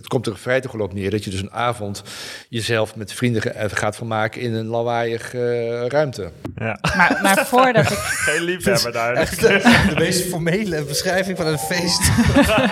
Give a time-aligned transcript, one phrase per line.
[0.00, 2.02] het komt er feitelijk wel op neer dat je dus een avond
[2.48, 6.30] jezelf met vrienden eh, gaat vermaken in een lawaaiige eh, ruimte.
[6.56, 6.78] Ja.
[6.96, 7.96] Maar, maar voordat ik...
[7.98, 9.12] Geen liefhebber daar.
[9.14, 9.48] Echt de,
[9.88, 12.00] de meest formele beschrijving van een feest.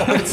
[0.09, 0.31] Ooit.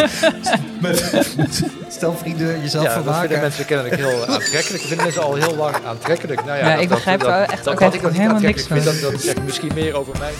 [0.82, 3.40] met, met stel vrienden jezelf Ja, dat vinden vermaken.
[3.40, 4.70] mensen kennelijk heel aantrekkelijk.
[4.72, 6.46] Dat vinden mensen al heel lang aantrekkelijk.
[6.46, 8.02] Nou ja, Ja, dat- ik begrijp dat, er dat, echt dat, ook dat echt ik
[8.02, 10.32] dat niet helemaal aantrekkelijk niks vind, dat, dat zegt misschien meer over mij.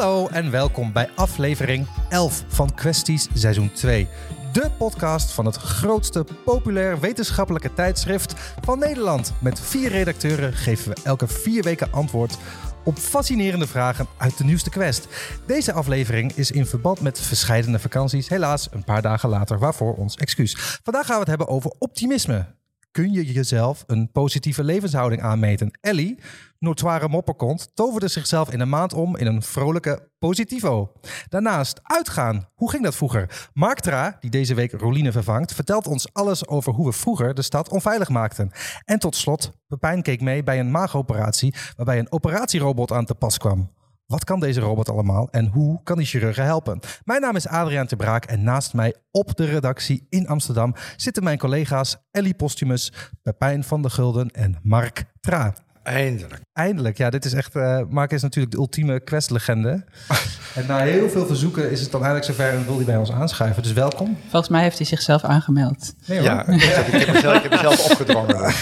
[0.00, 4.08] Hallo en welkom bij aflevering 11 van Kwesties seizoen 2.
[4.52, 9.32] De podcast van het grootste populair wetenschappelijke tijdschrift van Nederland.
[9.40, 12.38] Met vier redacteuren geven we elke vier weken antwoord
[12.84, 15.08] op fascinerende vragen uit de nieuwste quest.
[15.46, 20.16] Deze aflevering is in verband met verscheidene vakanties, helaas een paar dagen later, waarvoor ons
[20.16, 20.78] excuus.
[20.82, 22.58] Vandaag gaan we het hebben over optimisme.
[22.92, 25.78] Kun je jezelf een positieve levenshouding aanmeten?
[25.80, 26.18] Ellie,
[26.58, 30.92] notoire mopperkont, toverde zichzelf in een maand om in een vrolijke positivo.
[31.28, 32.48] Daarnaast uitgaan.
[32.54, 33.48] Hoe ging dat vroeger?
[33.52, 37.42] Mark Tra, die deze week Roline vervangt, vertelt ons alles over hoe we vroeger de
[37.42, 38.50] stad onveilig maakten.
[38.84, 43.38] En tot slot, Pepijn keek mee bij een maagoperatie waarbij een operatierobot aan te pas
[43.38, 43.70] kwam.
[44.10, 46.80] Wat kan deze robot allemaal en hoe kan die chirurgen helpen?
[47.04, 51.24] Mijn naam is Adriaan Te Braak en naast mij op de redactie in Amsterdam zitten
[51.24, 55.54] mijn collega's Ellie Postumus, Pepijn van der Gulden en Mark Tra.
[55.82, 56.40] Eindelijk.
[56.52, 57.56] Eindelijk, ja, dit is echt.
[57.56, 59.84] eh Mark is natuurlijk de ultieme questlegende.
[60.54, 63.12] en na heel veel verzoeken is het dan eindelijk zover en wil hij bij ons
[63.12, 63.62] aanschuiven.
[63.62, 64.16] Dus welkom.
[64.28, 65.94] Volgens mij heeft hij zichzelf aangemeld.
[66.06, 66.26] Nee, hoor.
[66.26, 66.60] Ja, ik
[66.92, 68.52] heb, mezelf, ik heb mezelf opgedrongen.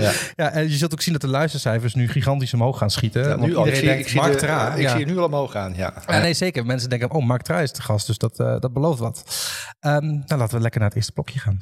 [0.00, 0.12] Ja.
[0.34, 3.28] Ja, en je zult ook zien dat de luistercijfers nu gigantisch omhoog gaan schieten.
[3.28, 4.74] Ja, nu al, ik zie, denkt, ik zie, Mark de- Tra.
[4.74, 4.90] ik ja.
[4.90, 5.92] zie het nu al omhoog gaan, ja.
[6.06, 6.66] Ja, nee, zeker.
[6.66, 9.22] Mensen denken, oh, Mark Tra is de gast, dus dat, eh, dat belooft wat.
[9.80, 11.58] Ehm, nou, laten we lekker naar het eerste blokje gaan.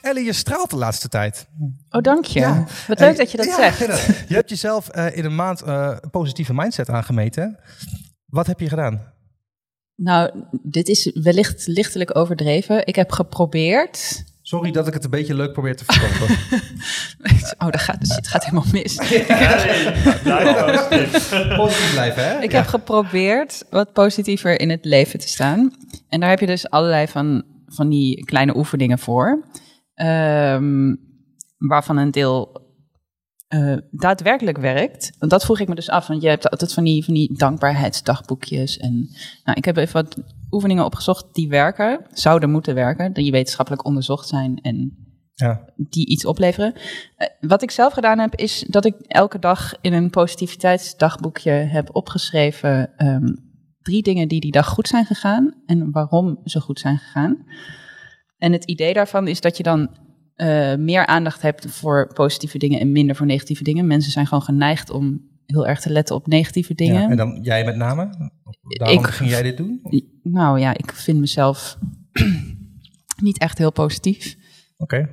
[0.00, 1.46] Ellie, je straalt de laatste tijd.
[1.90, 2.40] Oh, dank je.
[2.40, 2.64] Ja.
[2.88, 3.78] Wat leuk dat je dat ja, zegt.
[4.28, 7.58] Je hebt jezelf eh, in een maand eh, een positieve mindset aangemeten.
[8.26, 9.12] Wat heb je gedaan?
[9.94, 10.30] Nou,
[10.62, 12.86] dit is wellicht lichtelijk overdreven.
[12.86, 14.24] Ik heb geprobeerd...
[14.42, 16.36] Sorry dat ik het een beetje leuk probeer te verkopen.
[17.58, 18.96] Oh, dat gaat, dus het gaat helemaal mis.
[21.56, 22.42] Positief blijven, hè?
[22.42, 25.72] Ik heb geprobeerd wat positiever in het leven te staan.
[26.08, 29.44] En daar heb je dus allerlei van, van die kleine oefeningen voor.
[30.00, 30.94] Ehm,
[31.58, 32.68] waarvan een deel
[33.48, 35.12] eh, daadwerkelijk werkt.
[35.18, 36.06] Want dat vroeg ik me dus af.
[36.06, 38.76] Want je hebt altijd van die, van die dankbaarheidsdagboekjes.
[38.76, 38.92] En
[39.44, 40.16] nou, ik heb even wat
[40.50, 42.06] oefeningen opgezocht die werken.
[42.12, 43.12] Zouden moeten werken.
[43.12, 44.96] Die wetenschappelijk onderzocht zijn en
[45.34, 45.64] Ja.
[45.76, 46.74] die iets opleveren.
[47.16, 51.88] Eh, wat ik zelf gedaan heb, is dat ik elke dag in een positiviteitsdagboekje heb
[51.92, 53.34] opgeschreven ehm,
[53.82, 57.44] drie dingen die die dag goed zijn gegaan en waarom ze goed zijn gegaan.
[58.40, 59.88] En het idee daarvan is dat je dan
[60.34, 63.86] eh, meer aandacht hebt voor positieve dingen en minder voor negatieve dingen.
[63.86, 67.02] Mensen zijn gewoon geneigd om heel erg te letten op negatieve dingen.
[67.02, 68.30] Ja, en dan jij met name?
[68.78, 69.80] Daarom Ik- ging jij dit doen?
[70.22, 71.78] Nou ja, ik vind mezelf
[73.22, 74.36] niet echt heel positief.
[74.76, 75.08] Oké.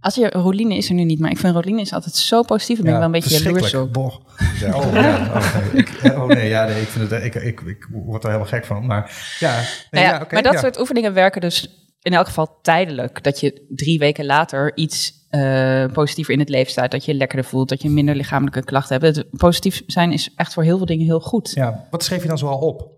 [0.00, 2.76] Als je, Roline is er nu niet, maar ik vind Roline is altijd zo positief.
[2.76, 4.22] Daar ben ik wel een beetje jaloers op.
[4.60, 4.74] Ja.
[4.76, 5.26] Oh, ja.
[5.34, 5.82] Oh, nee.
[5.82, 8.64] Ik, oh nee, ja, nee, ik, vind het, ik, ik, ik word er helemaal gek
[8.66, 8.86] van.
[8.86, 10.58] Maar ja, nee, Nou ja, ja, maar dat ja.
[10.58, 13.22] soort oefeningen werken dus in elk geval tijdelijk.
[13.24, 16.90] Dat je drie weken later iets eh, positiever in het leven staat.
[16.90, 19.16] Dat je je lekkerder voelt, dat je minder lichamelijke klachten hebt.
[19.16, 21.50] Het positief zijn is echt voor heel veel dingen heel goed.
[21.54, 22.90] Ja, wat schreef je dan zoal op?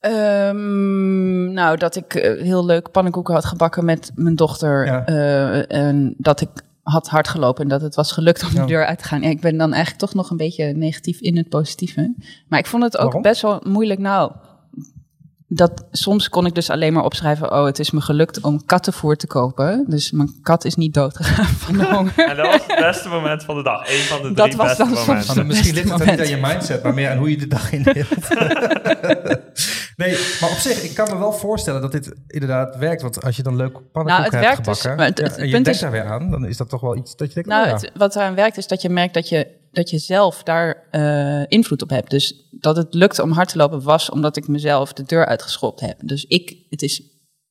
[0.00, 4.86] Ehm, nou, dat ik eh, heel leuk pannenkoeken had gebakken met mijn dochter.
[4.86, 5.04] Ja.
[5.06, 6.48] eh, en dat ik
[6.82, 8.60] had hard gelopen en dat het was gelukt om Ja.
[8.60, 9.22] de deur uit te gaan.
[9.22, 12.14] Ja, ik ben dan eigenlijk toch nog een beetje negatief in het positieve.
[12.48, 13.22] Maar ik vond het ook Waarom?
[13.22, 14.00] best wel moeilijk.
[14.00, 14.32] Nou,
[15.48, 19.16] dat soms kon ik dus alleen maar opschrijven: Oh, het is me gelukt om kattenvoer
[19.16, 19.84] te kopen.
[19.88, 22.12] Dus mijn kat is niet doodgegaan van de honger.
[22.28, 23.90] En dat was het beste moment van de dag.
[23.92, 25.46] Eén van de drie Dat was beste dan soms- momenten.
[25.46, 27.46] Misschien beste ligt het dan niet aan je mindset, maar meer aan hoe je de
[27.46, 28.08] dag indeelt.
[29.96, 33.02] nee, maar op zich, ik kan me wel voorstellen dat dit inderdaad werkt.
[33.02, 35.42] Want als je dan leuk pannenkoeken Nou, het hebt werkt dus, gebakken maar het- ja,
[35.42, 37.34] en je denkt is- daar weer aan, dan is dat toch wel iets dat je
[37.34, 37.74] denkt, Nou, oh ja.
[37.74, 41.42] het, wat eraan werkt is dat je merkt dat je, dat je zelf daar eh,
[41.48, 42.10] invloed op hebt.
[42.10, 45.80] Dus dat het lukte om hard te lopen was omdat ik mezelf de deur uitgeschopt
[45.80, 45.96] heb.
[46.04, 47.02] Dus ik, het is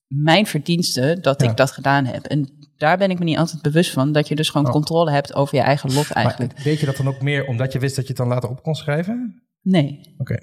[0.08, 1.50] mijn verdienste dat Ja.
[1.50, 2.26] ik dat gedaan heb.
[2.26, 4.12] En daar ben ik me niet altijd bewust van.
[4.12, 4.72] Dat je dus gewoon Oh.
[4.72, 6.54] controle hebt over je eigen lot eigenlijk.
[6.54, 8.50] Maar deed je dat dan ook meer omdat je wist dat je het dan later
[8.50, 9.44] op kon schrijven?
[9.62, 10.38] Nee, Oké.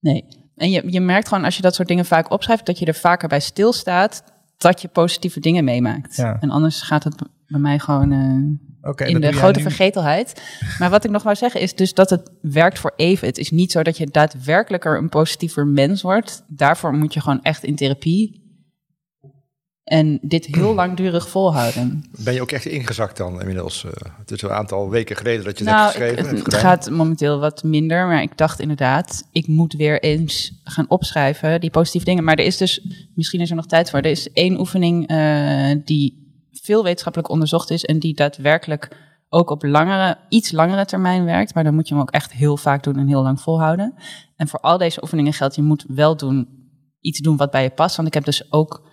[0.00, 0.24] nee.
[0.56, 2.66] En je, je merkt gewoon als je dat soort dingen vaak opschrijft...
[2.66, 4.24] dat je er vaker bij stilstaat
[4.56, 6.16] dat je positieve dingen meemaakt.
[6.16, 6.36] Ja.
[6.40, 8.12] En anders gaat het bij mij gewoon...
[8.12, 10.42] eh, in de grote vergetelheid.
[10.78, 13.26] Maar wat ik nog wou zeggen is dus dat het werkt voor even.
[13.28, 16.44] Het is niet zo dat je daadwerkelijker een positiever mens wordt.
[16.48, 18.40] Daarvoor moet je gewoon echt in therapie.
[19.84, 22.04] En dit heel langdurig volhouden.
[22.18, 23.84] Ben je ook echt ingezakt dan inmiddels?
[23.84, 26.24] eh, het is een aantal weken geleden dat je het nou, hebt geschreven.
[26.24, 28.06] het, hebt het gaat momenteel wat minder.
[28.06, 32.24] Maar ik dacht inderdaad, ik moet weer eens gaan opschrijven die positieve dingen.
[32.24, 33.98] Maar er is dus, misschien is er nog tijd voor.
[33.98, 36.21] Er is één oefening eh, die
[36.62, 37.84] veel wetenschappelijk onderzocht is.
[37.84, 38.96] En die daadwerkelijk
[39.28, 41.54] ook op langere, iets langere termijn werkt.
[41.54, 43.94] Maar dan moet je hem ook echt heel vaak doen en heel lang volhouden.
[44.36, 46.48] En voor al deze oefeningen geldt, je moet wel doen,
[47.00, 47.96] iets doen wat bij je past.
[47.96, 48.90] Want ik heb dus ook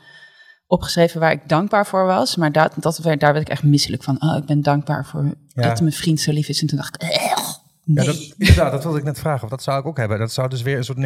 [0.67, 2.35] opgeschreven waar ik dankbaar voor was.
[2.35, 4.21] Maar dat, dat, daar werd ik echt misselijk van.
[4.21, 5.61] Oh, ik ben dankbaar voor Ja.
[5.67, 6.61] dat mijn vriend zo lief is.
[6.61, 7.37] En toen dacht ik, eh, Ja,
[7.83, 8.05] nee.
[8.05, 9.43] dat, inderdaad, dat wilde ik net vragen.
[9.43, 10.19] Of dat zou ik ook hebben.
[10.19, 10.97] Dat zou dus weer een soort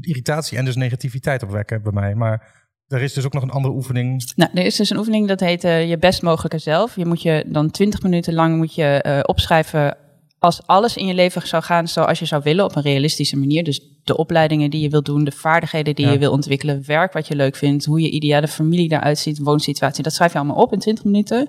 [0.00, 2.14] irritatie en dus negativiteit opwekken bij mij.
[2.14, 4.32] Maar er is dus ook nog een andere oefening.
[4.36, 6.96] Nou, er is dus een oefening dat heet eh, je best mogelijke zelf.
[6.96, 9.96] Je moet je dan 20 minuten lang moet je eh, opschrijven
[10.38, 13.64] als alles in je leven zou gaan zoals je zou willen op een realistische manier.
[13.64, 16.12] Dus de opleidingen die je wilt doen, de vaardigheden die Ja.
[16.12, 20.02] je wil ontwikkelen, werk wat je leuk vindt, hoe je ideale familie eruit ziet, woonsituatie.
[20.02, 21.48] Dat schrijf je allemaal op in 20 minuten.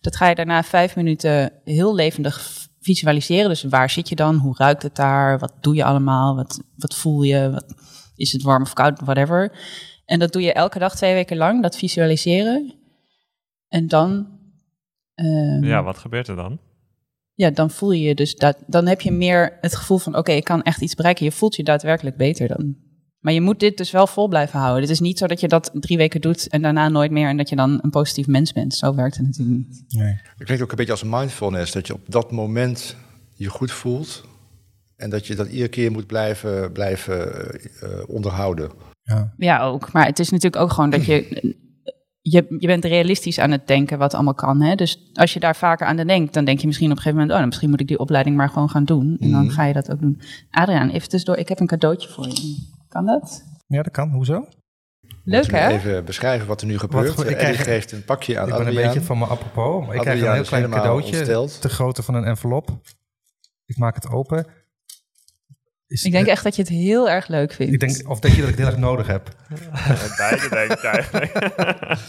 [0.00, 3.48] Dat ga je daarna vijf minuten heel levendig visualiseren.
[3.48, 4.36] Dus waar zit je dan?
[4.36, 5.38] Hoe ruikt het daar?
[5.38, 6.36] Wat doe je allemaal?
[6.36, 7.50] Wat, wat voel je?
[7.50, 7.74] Wat,
[8.16, 9.00] is het warm of koud?
[9.00, 9.52] Whatever.
[10.10, 12.74] En dat doe je elke dag twee weken lang, dat visualiseren.
[13.68, 14.26] En dan,
[15.14, 16.58] ehm, Ja, wat gebeurt er dan?
[17.34, 18.56] ja, dan voel je je dus dat.
[18.66, 21.24] Dan heb je meer het gevoel van: oké, ik kan echt iets bereiken.
[21.24, 22.76] Je voelt je daadwerkelijk beter dan.
[23.18, 24.82] Maar je moet dit dus wel vol blijven houden.
[24.82, 27.36] Het is niet zo dat je dat drie weken doet en daarna nooit meer en
[27.36, 28.74] dat je dan een positief mens bent.
[28.74, 29.84] Zo werkt het natuurlijk niet.
[29.88, 30.18] Nee.
[30.36, 32.96] Het klinkt ook een beetje als mindfulness, dat je op dat moment
[33.34, 34.24] je goed voelt.
[34.96, 38.70] En dat je dat iedere keer moet blijven, blijven eh, eh, onderhouden.
[39.14, 39.32] Ja.
[39.36, 39.92] Ja, ook.
[39.92, 41.58] Maar het is natuurlijk ook gewoon dat je.
[42.22, 44.60] Je, je bent realistisch aan het denken wat allemaal kan.
[44.62, 44.74] Hè?
[44.74, 47.32] Dus als je daar vaker aan denkt, dan denk je misschien op een gegeven moment:
[47.34, 49.16] oh, dan misschien moet ik die opleiding maar gewoon gaan doen.
[49.20, 49.54] En dan Mhm.
[49.54, 50.20] ga je dat ook doen.
[50.50, 52.68] Adriaan, even tussendoor, ik heb een cadeautje voor je.
[52.88, 53.44] Kan dat?
[53.66, 54.10] ja, dat kan.
[54.10, 54.46] Hoezo?
[55.24, 55.68] Leuk hè?
[55.68, 57.08] Even beschrijven wat er nu gebeurt.
[57.12, 58.86] ik Eddie krijg- geeft een pakje aan ik ben een Adriaan.
[58.92, 59.86] beetje van me apropos.
[59.86, 61.16] Maar ik krijg Adriaan een heel klein cadeautje.
[61.16, 61.60] ontsteld.
[61.60, 62.80] Te grootte van een envelop.
[63.66, 64.46] Ik maak het open.
[65.90, 67.72] Is- Ik denk echt dat je het heel erg leuk vindt.
[67.72, 69.36] Ik denk, of denk je dat ik het heel erg nodig heb?
[70.16, 71.32] Beide denk ik eigenlijk.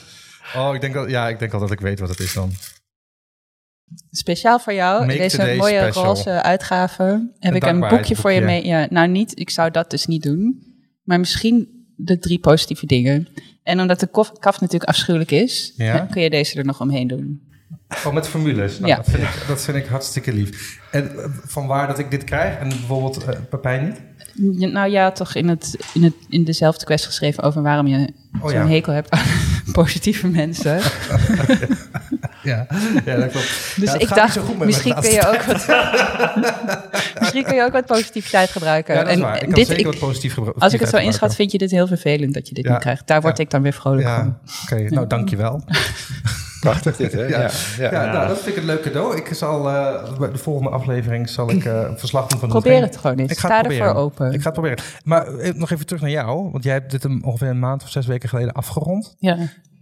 [0.56, 2.52] Oh, ik denk, al, ja, ik denk al dat ik weet wat het is dan.
[4.12, 6.04] Speciaal voor jou, Make deze mooie special.
[6.04, 7.04] roze uitgave,
[7.40, 8.66] heb Een ik een boekje voor je mee.
[8.66, 10.64] Ja, nou, niet, ik zou dat dus niet doen.
[11.04, 13.28] Maar misschien de drie positieve dingen.
[13.64, 14.08] En omdat de
[14.40, 16.00] kaf natuurlijk afschuwelijk is, Ja.
[16.00, 17.42] kun je deze er nog omheen doen.
[18.06, 18.80] Oh, met formules.
[18.80, 18.96] Nou, Ja.
[18.96, 20.80] dat, vind ik, dat vind ik hartstikke lief.
[20.92, 23.84] En eh, van waar dat ik dit krijg en bijvoorbeeld eh Pepijn
[24.36, 24.72] niet?
[24.72, 28.50] Nou ja, toch in, het, in, het, in dezelfde quest geschreven over waarom je Oh
[28.50, 28.68] zo'n ja.
[28.68, 29.24] hekel hebt aan
[29.72, 30.80] positieve mensen.
[32.44, 32.68] Ja,
[33.06, 33.74] ja dat klopt.
[33.76, 35.66] Dus Ja, ik dacht, misschien kun, je ook wat,
[37.20, 38.94] misschien kun je ook wat positiviteit gebruiken.
[38.96, 39.44] Ja, dat is En waar.
[39.44, 40.62] Ik dit, zeker ik- wat positief gebruiken.
[40.64, 43.08] als ik het zo inschat, vind je dit heel vervelend dat je dit niet krijgt.
[43.08, 44.38] Daar word ik dan weer vrolijk van.
[44.46, 44.94] Ja, oké.
[44.94, 45.64] Nou, dankjewel.
[46.62, 47.22] Prachtig dit, hè?
[47.22, 47.40] Ja.
[47.40, 47.50] Ja.
[47.78, 47.92] Ja.
[47.92, 49.18] Ja, nou, dat vind ik een leuk cadeau.
[49.18, 52.82] Ik zal eh, bij de volgende aflevering zal ik eh, een verslag doen van Probeer
[52.82, 53.32] het gewoon eens.
[53.32, 54.04] Ik ga Sta het ervoor proberen.
[54.04, 54.32] open.
[54.32, 54.84] Ik ga het proberen.
[55.04, 57.84] Maar eh, nog even terug naar jou, want jij hebt dit een, ongeveer een maand
[57.84, 59.16] of zes weken geleden afgerond.
[59.18, 59.38] Ja.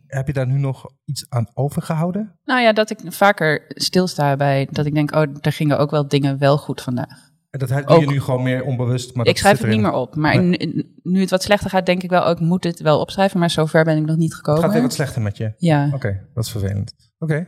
[0.08, 2.40] Heb je daar nu nog iets aan overgehouden?
[2.44, 6.08] Nou ja, dat ik vaker stilsta bij dat ik denk, oh, er gingen ook wel
[6.08, 7.29] dingen wel goed vandaag.
[7.50, 9.16] En dat doe je nu gewoon meer onbewust.
[9.16, 10.16] Maar ik schrijf het niet meer op.
[10.16, 10.68] Maar Nee.
[10.68, 13.40] nu, nu het wat slechter gaat, denk ik wel, oh, ik moet dit wel opschrijven.
[13.40, 14.62] Maar zover ben ik nog niet Het gekomen.
[14.64, 15.54] gaat weer wat slechter met je.
[15.58, 15.90] Ja.
[15.94, 16.94] Oké, dat is vervelend.
[17.20, 17.48] Oké.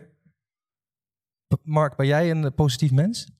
[1.63, 3.31] Mark, ben jij een eh, positief mens?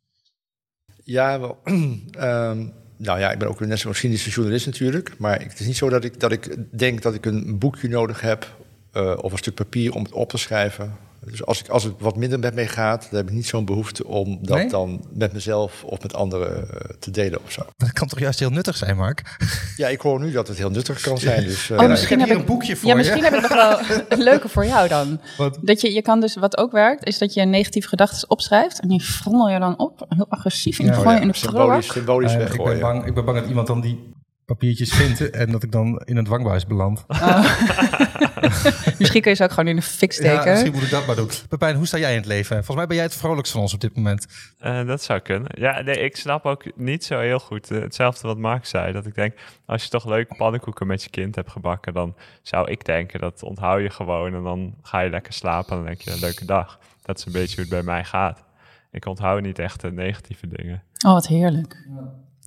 [1.03, 1.60] Ja, wel.
[2.12, 5.18] Ehm, nou ja, ik ben ook net zo'n cynische journalist natuurlijk.
[5.18, 8.22] Maar het is niet zo dat ik, dat ik denk dat ik een boekje nodig
[8.22, 8.56] heb...
[8.91, 10.96] eh, of een stuk papier om het op te schrijven.
[11.25, 13.08] Dus als, ik, als het wat minder met mij gaat...
[13.10, 14.70] dan heb ik niet zo'n behoefte om dat Nee?
[14.70, 17.62] dan met mezelf of met anderen eh, te delen of zo.
[17.78, 19.22] Dat kan toch juist heel nuttig zijn, Mark?
[19.78, 21.44] Ja, ik hoor nu dat het heel nuttig kan zijn.
[21.44, 22.98] Dus, eh, Oh, Ja, misschien ik heb ik- een boekje voor Ja, je.
[23.00, 25.22] misschien heb ik nog wel een leuke voor jou dan.
[25.38, 25.58] Wat?
[25.62, 28.80] Dat je, je kan dus, wat ook werkt, is dat je negatieve gedachten opschrijft.
[28.80, 30.80] En die frommel je dan op, heel agressief.
[30.80, 31.00] En die Ja.
[31.00, 32.25] gooi je oh in ja, de symbolisch, prullenbak.
[32.25, 34.10] symbolisch Eh, ik, ben bang, ik ben bang dat iemand dan die
[34.51, 37.05] papiertjes vindt en dat ik dan in een dwangbuis beland.
[39.00, 40.51] Misschien kun je ze ook gewoon in de fik Ja, steken.
[40.51, 41.29] misschien moet ik dat maar doen.
[41.50, 42.55] Pepijn, hoe sta jij in het leven?
[42.55, 44.27] Volgens mij ben jij het vrolijkst van ons op dit moment.
[44.60, 45.51] Eh, dat zou kunnen.
[45.53, 48.93] Ja, nee, ik snap ook niet zo heel goed eh, hetzelfde wat Mark zei.
[48.93, 49.34] Dat ik denk,
[49.65, 53.43] als je toch leuke pannenkoeken met je kind hebt gebakken, dan zou ik denken, dat
[53.43, 56.46] onthoud je gewoon en dan ga je lekker slapen en dan denk je, een leuke
[56.46, 56.79] dag.
[57.01, 58.43] Dat is een beetje hoe het bij mij gaat.
[58.91, 60.84] Ik onthoud niet echt de negatieve dingen.
[61.05, 61.88] Oh, wat heerlijk.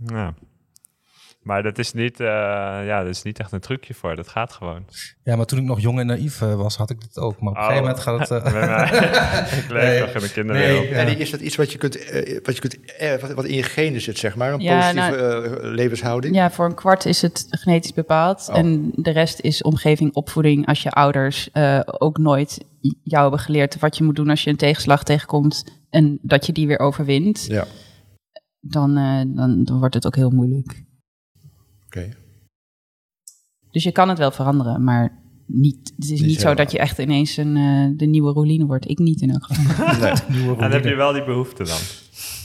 [0.07, 0.35] Ja.
[1.45, 2.27] Maar dat is, niet, eh,
[2.87, 4.17] ja, dat is niet echt een trucje voor.
[4.17, 4.85] Dat gaat gewoon.
[5.23, 7.41] Ja, maar toen ik nog jong en naïef eh, was, had ik dit ook.
[7.41, 7.69] Maar op een Oh.
[7.69, 8.45] gegeven moment gaat het...
[8.45, 10.01] eh, ik leef Nee.
[10.01, 10.81] nog in de kinderwereld.
[10.81, 10.97] Nee, ja.
[10.97, 11.95] En is dat iets wat je kunt,
[12.45, 12.77] wat, je kunt
[13.21, 14.53] wat, wat in je genen zit, zeg maar?
[14.53, 15.17] Een Ja, positieve
[15.61, 16.35] eh, levenshouding?
[16.35, 18.47] Ja, voor een kwart is het genetisch bepaald.
[18.51, 18.57] Oh.
[18.59, 20.67] En de rest is omgeving, opvoeding.
[20.67, 22.65] Als je ouders eh, ook nooit
[23.03, 25.65] jou hebben geleerd wat je moet doen als je een tegenslag tegenkomt.
[25.91, 27.45] En dat je die weer overwint.
[27.49, 27.65] Ja,
[28.61, 30.83] Dan, eh, dan, dan wordt het ook heel moeilijk.
[31.97, 32.17] Oké.
[33.71, 36.79] Dus je kan het wel veranderen, maar niet, het is Niet niet zo dat je
[36.79, 38.89] echt ineens een, eh, de nieuwe Roline wordt.
[38.89, 39.99] Ik niet in elk geval.
[40.29, 40.57] Nee.
[40.57, 41.79] En heb je wel die behoefte dan?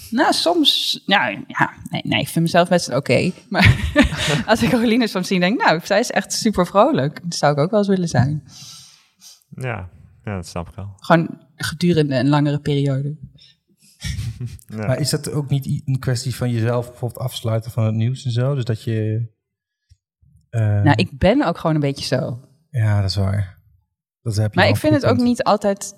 [0.09, 3.31] nou, soms, nou ja, nee, nee, ik vind mezelf best oké.
[3.49, 3.91] Maar
[4.45, 7.19] als ik Roline soms zie, denk ik, nou, zij is echt super vrolijk.
[7.23, 8.43] Dat zou ik ook wel eens willen zijn.
[9.49, 9.89] Ja,
[10.23, 10.93] ja dat snap ik wel.
[10.97, 13.17] Gewoon gedurende een langere periode.
[14.67, 14.85] Ja.
[14.85, 18.31] Maar is dat ook niet een kwestie van jezelf bijvoorbeeld afsluiten van het nieuws en
[18.31, 18.55] zo?
[18.55, 19.27] Dus dat je...
[20.49, 22.39] eh, Nou, ik ben ook gewoon een beetje zo.
[22.69, 23.57] Ja, dat is waar.
[24.21, 25.93] Dat heb je Maar ik vind het ook niet altijd.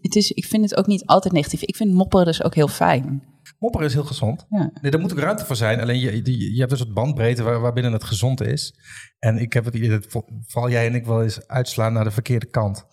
[0.00, 1.62] Het is, ik vind het ook niet altijd negatief.
[1.62, 3.22] Ik vind mopperen dus ook heel fijn.
[3.58, 4.46] Mopperen is heel gezond.
[4.48, 4.70] Ja.
[4.80, 5.80] Nee, daar moet ook ruimte voor zijn.
[5.80, 8.74] Alleen je, je, je hebt een soort bandbreedte waar, waarbinnen het gezond is.
[9.18, 10.06] En ik heb het idee dat
[10.46, 12.84] vooral jij en ik wel eens uitslaan naar de verkeerde kant.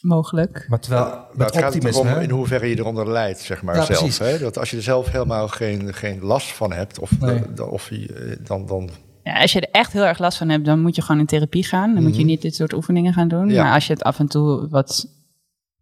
[0.00, 0.64] Mogelijk.
[0.68, 2.10] Maar terwijl met het gaat optimisme...
[2.10, 3.86] erom in hoeverre je eronder leidt, zeg maar, zelf.
[3.86, 4.18] precies.
[4.18, 4.38] Hè?
[4.38, 7.52] Dat als je er zelf helemaal geen, geen last van hebt, of, Nee.
[7.54, 8.90] dan- of je, eh, dan, dan
[9.24, 11.26] Ja, als je er echt heel erg last van hebt, dan moet je gewoon in
[11.26, 11.94] therapie gaan.
[11.94, 13.48] Dan moet je niet dit soort oefeningen gaan doen.
[13.48, 13.62] Ja.
[13.64, 15.06] Maar als je het af en toe wat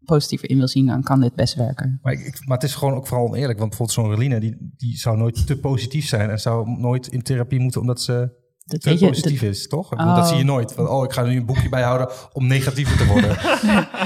[0.04, 1.98] positiever in wil zien, dan kan dit best werken.
[2.02, 3.58] Maar, ik, ik- maar het is gewoon ook vooral oneerlijk.
[3.58, 6.30] Want bijvoorbeeld zo'n Reline, die, die zou nooit te positief zijn.
[6.30, 8.40] En zou nooit in therapie moeten omdat ze
[8.72, 9.92] Dat te weet je, positief is, toch?
[9.92, 10.28] Ik bedoel, Dat Oh.
[10.28, 10.72] zie je nooit.
[10.72, 13.30] Van, oh, ik ga nu een boekje bijhouden om negatiever te worden.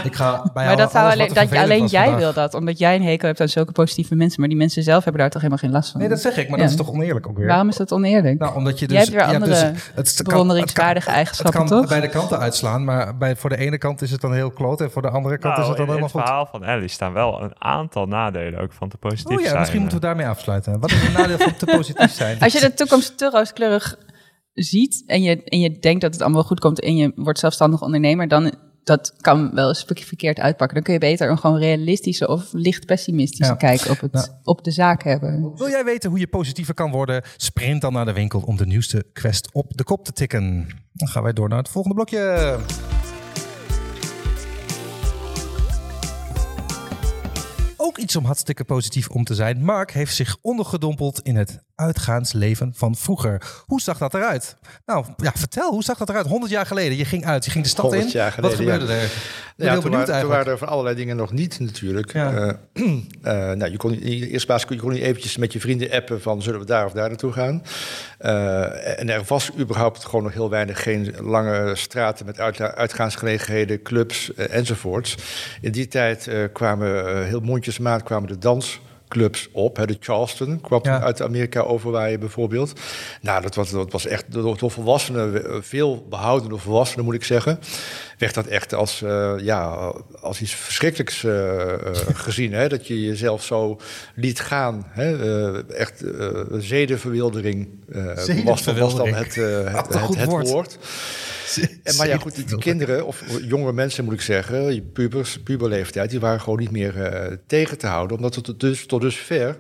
[0.05, 2.21] ik ga bijhouden maar dat, zou alleen, dat alleen jij vandaag.
[2.21, 4.41] wil dat, omdat jij een hekel hebt aan zulke positieve mensen.
[4.41, 6.01] Maar die mensen zelf hebben daar toch helemaal geen last van.
[6.01, 6.65] Nee, dat zeg ik, maar Ja.
[6.65, 7.47] dat is toch oneerlijk ook weer?
[7.47, 8.39] Waarom is dat oneerlijk?
[8.39, 8.95] Nou, omdat je dus...
[8.97, 11.89] Jij hebt weer ja, dus andere het kan- bewonderingswaardige het kan- eigenschappen, Het kan toch?
[11.89, 14.81] beide kanten uitslaan, maar bij, voor de ene kant is het dan heel kloot...
[14.81, 16.21] en voor de andere kant is Nou, het dan in helemaal het goed.
[16.27, 19.59] verhaal van Ellie staan wel een aantal nadelen ook van te positief Oh ja, zijn.
[19.59, 20.81] misschien moeten we daarmee afsluiten.
[20.81, 22.41] Wat is het nadeel van te positief zijn?
[22.41, 23.97] Als je de toekomst te rooskleurig
[24.57, 27.83] ziet en je, en je denkt dat het allemaal goed komt en je wordt zelfstandig
[27.83, 28.53] ondernemer, dan
[28.85, 30.75] dat kan wel eens verkeerd uitpakken.
[30.75, 33.59] Dan kun je beter een gewoon realistische of licht pessimistische Ja.
[33.59, 34.29] kijk op, het, Nou.
[34.43, 35.53] op de zaak hebben.
[35.57, 37.23] Wil jij weten hoe je positiever kan worden?
[37.37, 40.67] Sprint dan naar de winkel om de nieuwste quest op de kop te tikken.
[40.93, 42.57] Dan gaan wij door naar het volgende blokje.
[47.87, 49.65] Ook iets om hartstikke positief om te zijn.
[49.65, 53.43] Mark heeft zich ondergedompeld in het uitgaansleven van vroeger.
[53.67, 54.57] Hoe zag dat eruit?
[54.87, 56.27] Nou, ja, vertel, hoe zag dat eruit?
[56.27, 58.11] 100 jaar geleden, je ging uit, je ging de stad 100 in.
[58.11, 59.03] geleden, Wat gebeurde er?
[59.03, 59.11] Ik
[59.57, 60.39] ben Ja, heel toen, benieuwd waren, toen eigenlijk.
[60.39, 62.13] waren er van allerlei dingen nog niet natuurlijk.
[62.13, 62.59] Ja.
[62.73, 65.61] Eh, nou, je kon, in de eerste plaats kon je kon niet eventjes met je
[65.61, 67.63] vrienden appen van zullen we daar of daar naartoe gaan.
[68.19, 73.83] Eh, en er was überhaupt gewoon nog heel weinig, geen lange straten met uit, uitgaansgelegenheden,
[73.83, 75.15] clubs enzovoorts.
[75.61, 77.29] In die tijd kwamen eh,
[77.77, 79.77] heel mondjesmaat kwamen de dansclubs op.
[79.77, 81.01] Hè, de Charleston kwam Ja.
[81.01, 82.81] uit Amerika overwaaien bijvoorbeeld.
[83.21, 87.15] Nou, dat was, dat was echt door, door volwassenen, eh, veel behouden door volwassenen moet
[87.15, 87.59] ik zeggen,
[88.19, 91.73] werd dat echt als, eh, ja, als iets verschrikkelijks eh,
[92.15, 92.53] gezien.
[92.53, 92.69] Hè?
[92.69, 93.81] Dat je jezelf zo
[94.15, 94.87] liet gaan.
[94.89, 95.63] Hè?
[95.73, 96.05] Echt
[96.59, 98.15] zedenverwildering eh, was,
[98.45, 99.17] was dan Zedenverwildering.
[99.17, 99.35] het,
[99.89, 100.79] het, het woord.
[101.97, 106.21] Maar ja, goed, die, kinderen, of jonge mensen moet ik zeggen, die pubers, puberleeftijd, die
[106.21, 108.17] waren gewoon niet meer eh, tegen te houden.
[108.17, 109.59] Omdat het tot, dus, tot dusver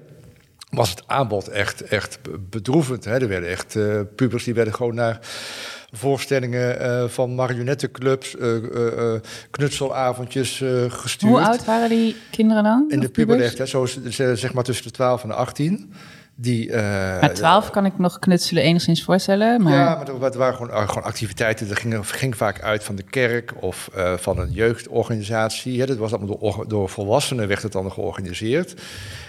[0.70, 2.18] was het aanbod echt, echt
[2.50, 3.04] bedroevend.
[3.04, 3.20] Hè?
[3.20, 5.20] Er werden echt eh, pubers die werden gewoon naar
[5.96, 11.32] voorstellingen eh, van marionettenclubs, eh, eh, eh, knutselavondjes gestuurd.
[11.32, 12.84] Hoe oud waren die kinderen dan?
[12.88, 13.86] In de puberleeftijd, zo
[14.34, 15.92] zeg maar tussen de 12 en de 18.
[16.38, 19.62] Die, eh, Maar 12 kan ik nog knutselen enigszins voorstellen.
[19.62, 21.68] Maar Ja, maar het waren gewoon, eh, gewoon activiteiten.
[21.68, 25.80] Dat ging, ging vaak uit van de kerk of eh, van een jeugdorganisatie.
[25.80, 25.86] Hè.
[25.86, 28.82] Dat was allemaal door, door volwassenen werd het dan georganiseerd.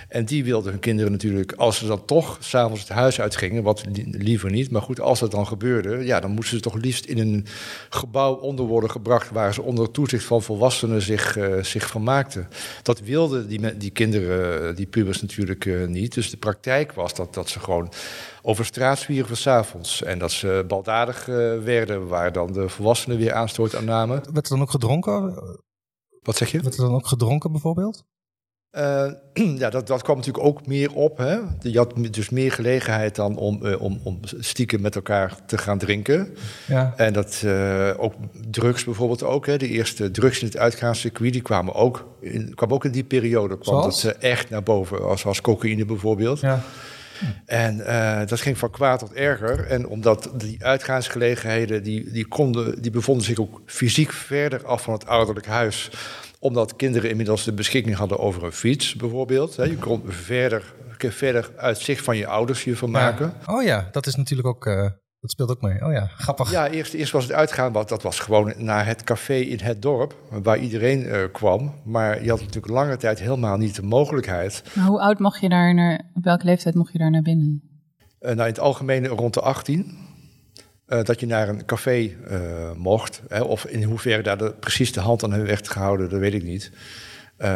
[0.07, 3.83] En die wilden hun kinderen natuurlijk, als ze dan toch s'avonds het huis uitgingen, wat
[3.91, 7.05] li- liever niet, maar goed, als dat dan gebeurde, ja, dan moesten ze toch liefst
[7.05, 7.45] in een
[7.89, 12.47] gebouw onder worden gebracht waar ze onder toezicht van volwassenen zich, eh, zich vermaakten.
[12.83, 16.13] Dat wilden die, die kinderen, eh, die pubers natuurlijk eh, niet.
[16.13, 17.91] Dus de praktijk was dat, dat ze gewoon
[18.41, 20.03] over straat zwierven s'avonds.
[20.03, 21.25] En dat ze baldadig
[21.63, 24.15] werden, waar dan de volwassenen weer aanstoot aan namen.
[24.33, 25.33] Werd er dan ook gedronken?
[26.21, 26.61] Wat zeg je?
[26.61, 28.05] Werd er dan ook gedronken bijvoorbeeld?
[28.71, 29.11] Eh,
[29.61, 31.17] ja, dat, dat kwam natuurlijk ook meer op.
[31.17, 31.37] Hè?
[31.59, 35.77] Je had dus meer gelegenheid dan om, eh, om, om stiekem met elkaar te gaan
[35.77, 36.35] drinken.
[36.67, 36.93] Ja.
[36.95, 38.13] En dat eh, ook
[38.49, 39.45] drugs bijvoorbeeld ook.
[39.45, 39.57] Hè?
[39.57, 43.57] De eerste drugs in het uitgaanscircuit, die kwamen ook in, kwamen ook in die periode.
[43.57, 44.01] Kwam Zoals?
[44.01, 46.39] dat echt naar boven, als, als cocaïne bijvoorbeeld.
[46.39, 46.61] ja.
[47.45, 47.77] En
[48.27, 49.65] dat ging van kwaad tot erger.
[49.67, 54.93] En omdat die uitgaansgelegenheden, die, die, konden, die bevonden zich ook fysiek verder af van
[54.93, 55.89] het ouderlijk huis.
[56.39, 59.55] Omdat kinderen inmiddels de beschikking hadden over een fiets, bijvoorbeeld.
[59.55, 59.63] Hè.
[59.63, 63.33] Je kon verder, verder uit zicht van je ouders hiervan maken.
[63.45, 63.53] Ja.
[63.53, 64.65] Oh ja, dat is natuurlijk ook...
[64.65, 64.89] Uh,
[65.19, 65.85] dat speelt ook mee.
[65.85, 66.51] Oh ja, grappig.
[66.51, 69.81] Ja, eerst, eerst was het uitgaan, want dat was gewoon naar het café in het
[69.81, 71.73] dorp, waar iedereen uh, kwam.
[71.83, 74.63] Maar je had natuurlijk lange tijd helemaal niet de mogelijkheid.
[74.73, 77.61] Maar hoe oud mocht je daar naar, op welke leeftijd mocht je daar naar binnen?
[78.19, 79.97] Uh, nou, in het algemeen rond de 18.
[80.87, 83.21] Uh, dat je naar een café uh, mocht.
[83.27, 86.43] Hè, of in hoeverre daar de, precies de hand aan werd gehouden, dat weet ik
[86.43, 86.71] niet.
[87.39, 87.47] Uh,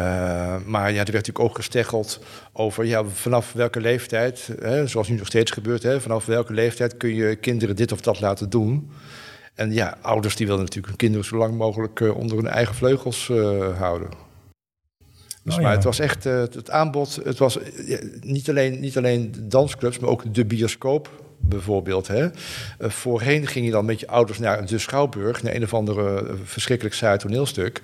[0.64, 2.20] maar ja, er werd natuurlijk ook gesteggeld
[2.52, 6.96] over ja, vanaf welke leeftijd, hè, zoals nu nog steeds gebeurt, hè, vanaf welke leeftijd
[6.96, 8.90] kun je kinderen dit of dat laten doen.
[9.54, 13.26] En ja, ouders die wilden natuurlijk hun kinderen zo lang mogelijk onder hun eigen vleugels
[13.78, 14.08] houden.
[15.44, 15.76] Dus, oh, maar ja.
[15.76, 17.20] het was echt het aanbod.
[17.24, 17.58] Het was
[18.20, 22.08] niet, alleen, niet alleen dansclubs, maar ook de bioscoop bijvoorbeeld.
[22.08, 22.24] Hè.
[22.24, 22.30] Uh,
[22.78, 26.30] voorheen ging je dan met je ouders naar de Schouwburg, naar een of andere uh,
[26.44, 27.80] verschrikkelijk saai toneelstuk.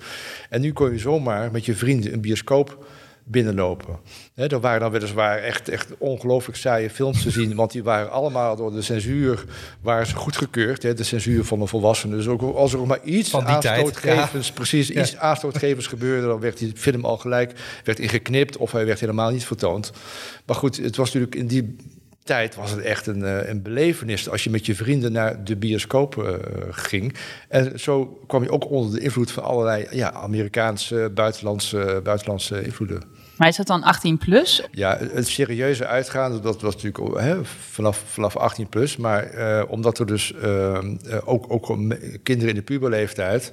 [0.49, 2.85] En nu kon je zomaar met je vrienden een bioscoop
[3.29, 3.99] binnenlopen.
[4.33, 8.11] Hè, er waren dan weliswaar echt, echt ongelooflijk saaie films te zien, want die waren
[8.11, 9.43] allemaal door de censuur
[9.81, 10.81] waren ze goedgekeurd.
[10.81, 12.17] De censuur van de volwassenen.
[12.17, 14.53] Dus ook als er maar iets aanstootgevends, ja.
[14.53, 15.01] precies, ja.
[15.01, 19.31] iets aanstootgevends gebeurde, dan werd die film al gelijk werd ingeknipt of hij werd helemaal
[19.31, 19.91] niet vertoond.
[20.45, 21.75] Maar goed, het was natuurlijk in die
[22.23, 25.55] tijd was het echt een, uh, een belevenis als je met je vrienden naar de
[25.55, 26.33] bioscoop uh,
[26.69, 27.15] ging.
[27.47, 33.03] En zo kwam je ook onder de invloed van allerlei ja, Amerikaanse, buitenlandse, buitenlandse invloeden.
[33.37, 34.67] Maar is dat dan 18 plus?
[34.71, 38.97] Ja, het serieuze uitgaan, dat was natuurlijk hè, vanaf, vanaf 18 plus.
[38.97, 40.33] Maar uh, omdat er dus
[41.25, 41.65] ook, ook
[42.23, 43.51] kinderen in de puberleeftijd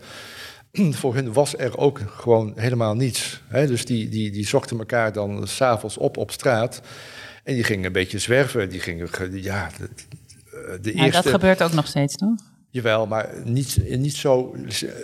[1.00, 3.40] voor hun was er ook gewoon helemaal niets.
[3.48, 3.66] Hè?
[3.66, 6.80] Dus die, die, die zochten elkaar dan s'avonds op op straat.
[7.46, 8.68] En die gingen een beetje zwerven.
[8.68, 9.88] Die gingen, ja, de,
[10.80, 11.22] de eerste...
[11.22, 12.34] Dat gebeurt ook nog steeds, toch?
[12.70, 14.56] Jawel, maar niet, niet zo.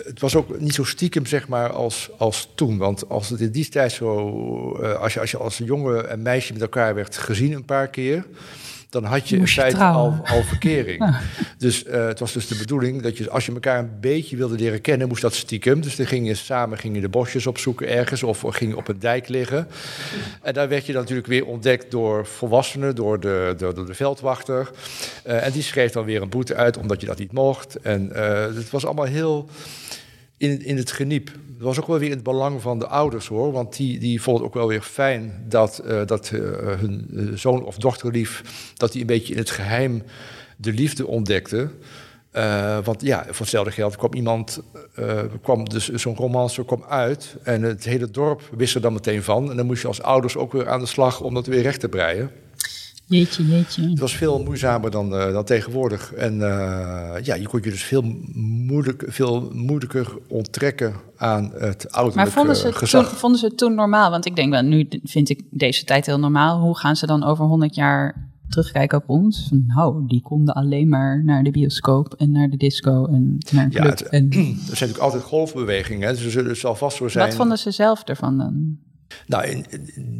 [0.03, 2.77] Het was ook niet zo stiekem, zeg maar, als, als toen.
[2.77, 4.81] Want als het in die tijd zo.
[4.81, 7.87] Uh, als, je, als je als jongen en meisje met elkaar werd gezien een paar
[7.87, 8.25] keer
[8.93, 11.01] dan had je in feite al, al verkering.
[11.13, 11.21] Ja.
[11.57, 14.55] Dus uh, het was dus de bedoeling dat je, als je elkaar een beetje wilde
[14.55, 15.81] leren kennen, moest dat stiekem.
[15.81, 18.87] Dus dan ging je samen ging je de bosjes opzoeken ergens of ging je op
[18.87, 19.67] een dijk liggen.
[20.41, 23.93] En daar werd je dan natuurlijk weer ontdekt door volwassenen, door de, door, door de
[23.93, 24.69] veldwachter.
[25.27, 27.75] Uh, en die schreef dan weer een boete uit omdat je dat niet mocht.
[27.75, 29.49] En uh, het was allemaal heel
[30.43, 31.27] in, in het geniep.
[31.27, 33.51] Het was ook wel weer in het belang van de ouders hoor.
[33.51, 36.39] Want die, die vonden het ook wel weer fijn dat, uh, dat uh,
[36.79, 38.43] hun zoon of dochterlief...
[38.73, 40.03] dat die een beetje in het geheim
[40.57, 41.69] de liefde ontdekte.
[42.83, 44.61] Want ja, voor hetzelfde geld kwam iemand,
[45.41, 47.35] kwam dus zo'n romance kwam uit...
[47.43, 49.49] en het hele dorp wist er dan meteen van.
[49.49, 51.79] En dan moest je als ouders ook weer aan de slag om dat weer recht
[51.79, 52.31] te breien.
[53.13, 53.89] Jeetje, jeetje.
[53.89, 56.13] Het was veel moeizamer dan, uh, dan tegenwoordig.
[56.13, 62.15] En uh, ja, je kon je dus veel, moeilijk, veel moeilijker onttrekken aan het ouderlijk
[62.15, 63.09] Maar vonden ze, gezag.
[63.09, 64.09] Toen, vonden ze het toen normaal?
[64.09, 66.59] Want ik denk wel, nu vind ik deze tijd heel normaal.
[66.59, 69.45] Hoe gaan ze dan over 100 jaar terugkijken op ons?
[69.49, 73.67] Van, nou, die konden alleen maar naar de bioscoop en naar de disco en naar.
[73.69, 74.29] Ja, het, en...
[74.31, 76.07] er zijn natuurlijk altijd golfbewegingen.
[76.07, 77.27] Hè, dus er zal vast zo zijn.
[77.27, 78.77] Wat vonden ze zelf ervan dan?
[79.25, 79.63] Nou,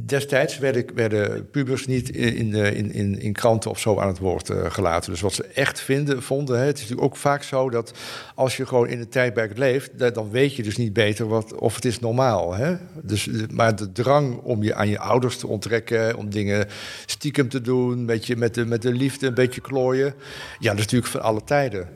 [0.06, 4.71] destijds werden, pubers niet in, in, in, in, kranten of zo aan het woord uh,
[4.71, 5.12] gelaten.
[5.12, 7.93] Dus wat ze echt vinden, vonden, hè, het is natuurlijk ook vaak zo dat
[8.36, 11.75] als je gewoon in het tijdperk leeft, dan weet je dus niet beter wat, of
[11.75, 12.53] het is normaal.
[12.53, 12.75] Hè?
[13.01, 16.67] Dus, maar de drang om je aan je ouders te onttrekken, om dingen
[17.06, 20.13] stiekem te doen, met, met, de, met de liefde een beetje klooien,
[20.60, 21.89] ja, dat is natuurlijk van alle tijden.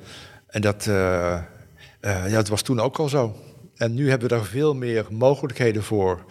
[0.47, 0.83] En dat,
[2.01, 3.36] ja, dat was toen ook al zo.
[3.77, 6.25] En nu hebben we daar veel meer mogelijkheden voor.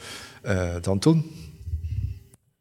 [0.47, 1.31] Uh, dan toen.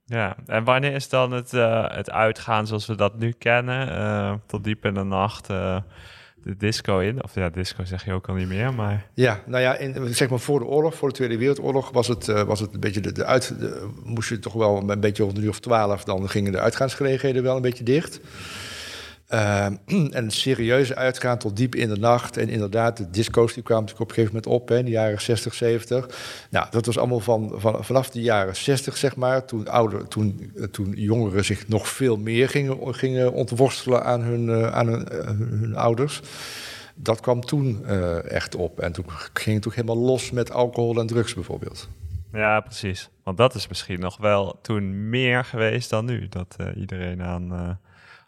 [0.06, 3.88] Ja, en wanneer is dan het, uh, het uitgaan zoals we dat nu kennen?
[3.88, 7.24] Uh, tot diep in de nacht de disco in?
[7.24, 9.10] Of ja, disco zeg je ook al niet meer, maar...
[9.14, 11.92] Ja, nou ja, in, zeg maar voor de oorlog, voor de Tweede Wereldoorlog...
[11.92, 13.60] was het, was het een beetje de, de uit...
[13.60, 16.04] De, moest je toch wel een beetje rond een uur of twaalf...
[16.04, 18.20] dan gingen de uitgaansgelegenheden wel een beetje dicht...
[19.34, 19.66] Uh,
[20.20, 22.38] en serieuze uitgaan tot diep in de nacht.
[22.38, 24.92] En inderdaad, de disco's die kwamen natuurlijk op een gegeven moment op hè, in de
[24.92, 26.08] jaren 60, 70.
[26.50, 29.46] Nou, dat was allemaal van, van, vanaf de jaren 60, zeg maar.
[29.46, 34.68] Toen, ouder, toen, toen jongeren zich nog veel meer gingen, gingen ontworstelen aan hun, uh,
[34.68, 35.26] aan hun, uh,
[35.60, 36.22] hun, ouders.
[36.96, 37.86] Dat kwam toen
[38.26, 38.80] echt op.
[38.80, 41.90] En toen ging het ook helemaal los met alcohol en drugs bijvoorbeeld.
[42.34, 43.10] Ja, precies.
[43.24, 46.28] Want dat is misschien nog wel toen meer geweest dan nu.
[46.30, 47.80] Dat iedereen aan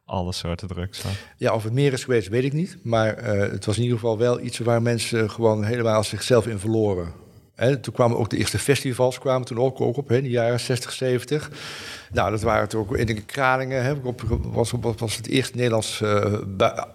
[0.07, 1.11] alle soorten drugs had.
[1.37, 2.77] Ja, of het meer is geweest, weet ik niet.
[2.83, 6.59] Maar uh, het was in ieder geval wel iets waar mensen gewoon helemaal zichzelf in
[6.59, 7.25] verloren.
[7.81, 10.59] Toen kwamen ook de eerste festivals kwamen toen ook, ook op, hè, in de jaren
[10.59, 11.49] 60, 70.
[12.11, 13.83] Nou, dat waren toen ook in de Kralingen.
[13.83, 16.33] Hè, op, was, was, het eerste Nederlands uh,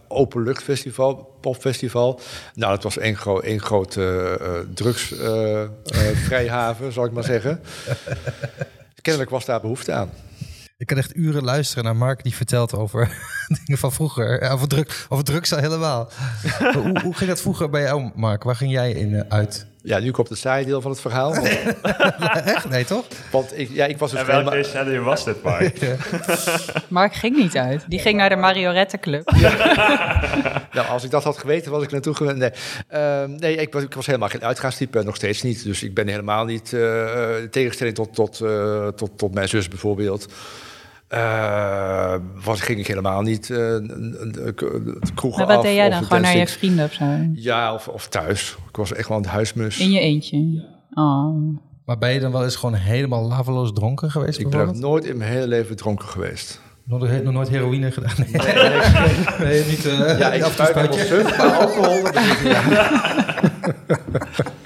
[0.09, 2.21] openluchtfestival, popfestival.
[2.55, 7.61] Nou, dat was één, gro één grote uh, drugsvrijhaven, zal ik maar zeggen.
[9.03, 10.11] Kennelijk was daar behoefte aan.
[10.83, 13.17] Ik kan echt uren luisteren naar Mark die vertelt over
[13.65, 14.51] dingen van vroeger.
[14.51, 16.11] Over, druk, over drugs al helemaal.
[16.59, 18.43] hoe, hoe, ging dat vroeger bij jou, Mark?
[18.43, 19.67] Waar ging jij in uit?
[19.83, 21.35] Ja, nu komt het saaie deel van het verhaal.
[21.35, 21.49] Want...
[22.45, 22.69] Echt?
[22.69, 23.07] Nee, toch?
[23.31, 25.05] Want ik, ja, ik was dus en welke helemaal...
[25.05, 25.97] was dit, Mark?
[26.89, 27.85] Mark ging niet uit.
[27.89, 29.31] Die ging naar de Mariorettenclub.
[30.73, 32.39] nou, als ik dat had geweten, was ik naartoe gewend.
[32.39, 32.51] Nee,
[32.93, 35.65] uh, nee ik, was, ik was helemaal geen uitgaanstype, nog steeds niet.
[35.65, 40.29] Dus ik ben helemaal niet uh, tegenstelling tot, tot, uh, tot, tot mijn zus bijvoorbeeld.
[41.15, 43.59] Uh, was, ging ik helemaal niet uh,
[45.15, 46.03] kroegen maar wat deed jij dan?
[46.03, 47.05] Gewoon naar je vrienden of zo?
[47.35, 48.57] Ja, of, of thuis.
[48.69, 49.79] Ik was echt wel een huismus.
[49.79, 50.65] In je eentje?
[50.95, 51.59] Oh.
[51.85, 54.39] Maar ben je dan wel eens gewoon helemaal laveloos dronken geweest?
[54.39, 56.61] Ik ben nooit in mijn hele leven dronken geweest.
[56.85, 58.15] Nog, nog nooit heroïne gedaan?
[58.17, 59.85] Nee, nee, nee, nee niet.
[59.85, 62.07] Uh, ja, ik spuit suf, maar alcohol...
[62.45, 62.63] Ja.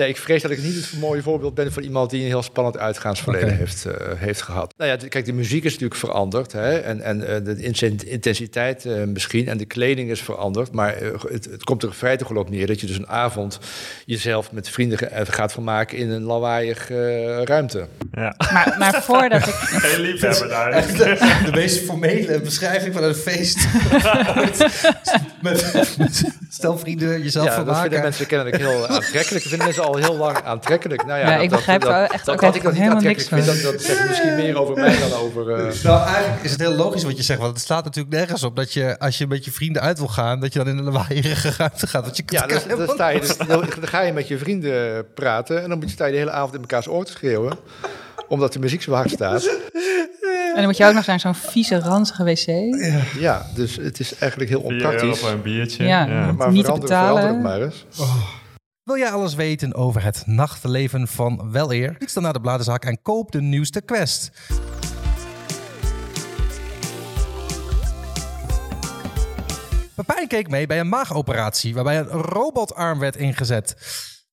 [0.00, 2.42] Nee, ik vrees dat ik niet het mooie voorbeeld ben van iemand die een heel
[2.42, 4.74] spannend uitgaansverleden heeft, uh, heeft gehad.
[4.76, 6.52] Nou ja, kijk, de muziek is natuurlijk veranderd.
[6.52, 6.78] Hè?
[6.78, 9.48] En, en uh, de intensiteit uh, misschien.
[9.48, 10.72] En de kleding is veranderd.
[10.72, 10.96] Maar
[11.28, 13.58] het, het, komt er in feite gewoon op neer dat je dus een avond
[14.04, 17.86] jezelf met vrienden gaat vermaken in een lawaaiige ruimte.
[18.12, 18.34] Ja.
[18.52, 19.54] Maar, maar voordat ik.
[19.82, 20.86] Heel lief hebben daar.
[20.86, 23.58] De, de meest formele beschrijving van een feest.
[25.42, 27.72] met, met, stel vrienden jezelf ja, vermaken.
[27.72, 29.44] Dat vinden mensen kennelijk heel aantrekkelijk.
[29.44, 31.06] vinden mensen al heel lang aantrekkelijk.
[31.06, 32.80] Nou ja, ja dat, ik begrijp dat, dat, echt dat, ook dat ik dat niet
[32.80, 35.42] helemaal aantrekkelijk niks vind, dat, dat zegt misschien meer over mij dan over...
[35.42, 35.82] Uh...
[35.82, 38.56] Nou, eigenlijk is het heel logisch wat je zegt, want het staat natuurlijk nergens op
[38.56, 40.92] dat je, als je met je vrienden uit wil gaan, dat je dan in een
[40.92, 42.04] waaierige ruimte gaat.
[42.04, 45.62] Want je ja, dan, dan, sta je dus, dan ga je met je vrienden praten
[45.62, 47.58] en dan moet je, sta je de hele avond in mekaars oor te schreeuwen,
[48.28, 49.50] omdat de muziek zo hard staat.
[50.50, 52.46] En dan moet je ook nog zijn zo'n vieze, ranzige wc.
[52.46, 55.22] Ja, ja, dus het is eigenlijk heel onpraktisch.
[55.22, 55.84] Of een biertje.
[55.84, 56.32] Ja, ja.
[56.32, 57.22] Maar niet te betalen.
[57.22, 57.86] verander het maar eens.
[57.98, 58.38] Oh.
[58.82, 61.94] Wil jij alles weten over het nachtleven van Weleer?
[61.98, 64.30] Fiets dan naar de bladenzaak en koop de nieuwste Quest.
[69.94, 73.76] Pepijn keek mee bij een maagoperatie waarbij een robotarm werd ingezet.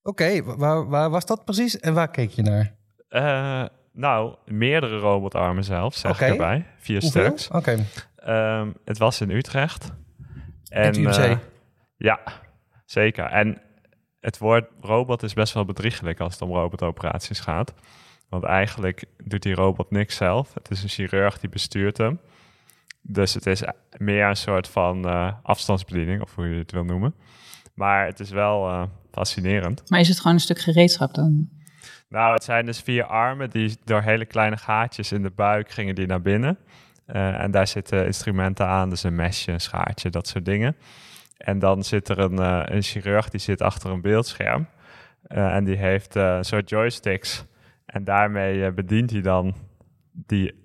[0.01, 2.75] Oké, waar, waar, was dat precies en waar keek je naar?
[3.09, 3.65] Uh,
[3.97, 6.65] nou, meerdere robotarmen zelf, zeg ik erbij.
[6.77, 7.21] Vier Hoeveel?
[7.21, 7.47] stuks.
[7.47, 7.85] Oké.
[8.27, 9.91] Um, het was in Utrecht.
[10.69, 11.15] En het UMC?
[11.15, 11.37] eh,
[11.97, 12.19] ja,
[12.85, 13.25] zeker.
[13.25, 13.61] En
[14.19, 17.73] het woord robot is best wel bedriegelijk als het om robotoperaties gaat.
[18.29, 20.53] Want eigenlijk doet die robot niks zelf.
[20.53, 22.19] Het is een chirurg die bestuurt hem.
[23.01, 23.63] Dus het is
[23.97, 27.15] meer een soort van uh, afstandsbediening, of hoe je het wil noemen.
[27.73, 29.89] Maar het is wel uh, fascinerend.
[29.89, 31.49] Maar is het gewoon een stuk gereedschap dan?
[32.09, 35.95] Nou, het zijn dus vier armen die door hele kleine gaatjes in de buik gingen
[35.95, 36.57] die naar binnen.
[37.07, 40.75] Uh, en daar zitten instrumenten aan, dus een mesje, een schaartje, dat soort dingen.
[41.37, 44.67] En dan zit er een, uh, een chirurg die zit achter een beeldscherm.
[45.27, 47.45] Uh, en die heeft een soort joysticks.
[47.85, 49.55] En daarmee bedient hij dan
[50.11, 50.63] die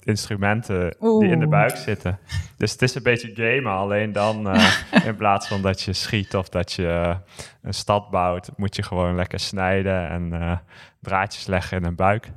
[0.00, 1.20] instrumenten Oeh.
[1.20, 2.18] die in de buik zitten.
[2.56, 4.56] Dus het is een beetje gamen, alleen dan
[5.04, 7.16] in plaats van dat je schiet of dat je
[7.62, 10.60] een stad bouwt, moet je gewoon lekker snijden en
[11.00, 12.32] draadjes leggen in een buik.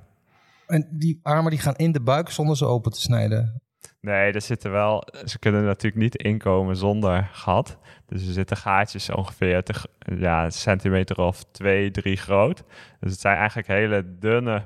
[0.68, 3.62] En die armen die gaan in de buik zonder ze open te snijden?
[4.02, 5.08] Nee, er zitten wel.
[5.26, 7.78] Ze kunnen natuurlijk niet inkomen zonder gat.
[8.06, 12.64] Dus er zitten gaatjes ongeveer te, ja, een centimeter of twee, drie groot.
[13.00, 14.66] Dus het zijn eigenlijk hele dunne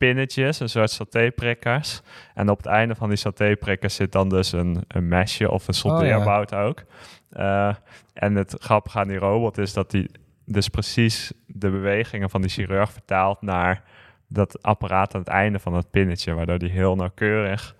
[0.00, 2.02] pinnetjes, een soort satéprikkers.
[2.34, 5.74] En op het einde van die satéprikkers zit dan dus een, een mesje of een
[5.74, 6.64] soldeerbout oh, ja.
[6.64, 6.84] ook.
[7.32, 7.74] Uh,
[8.12, 10.10] en het grappige aan die robot is dat die
[10.44, 13.82] dus precies de bewegingen van die chirurg vertaalt naar
[14.28, 17.76] dat apparaat aan het einde van het pinnetje, waardoor die heel nauwkeurig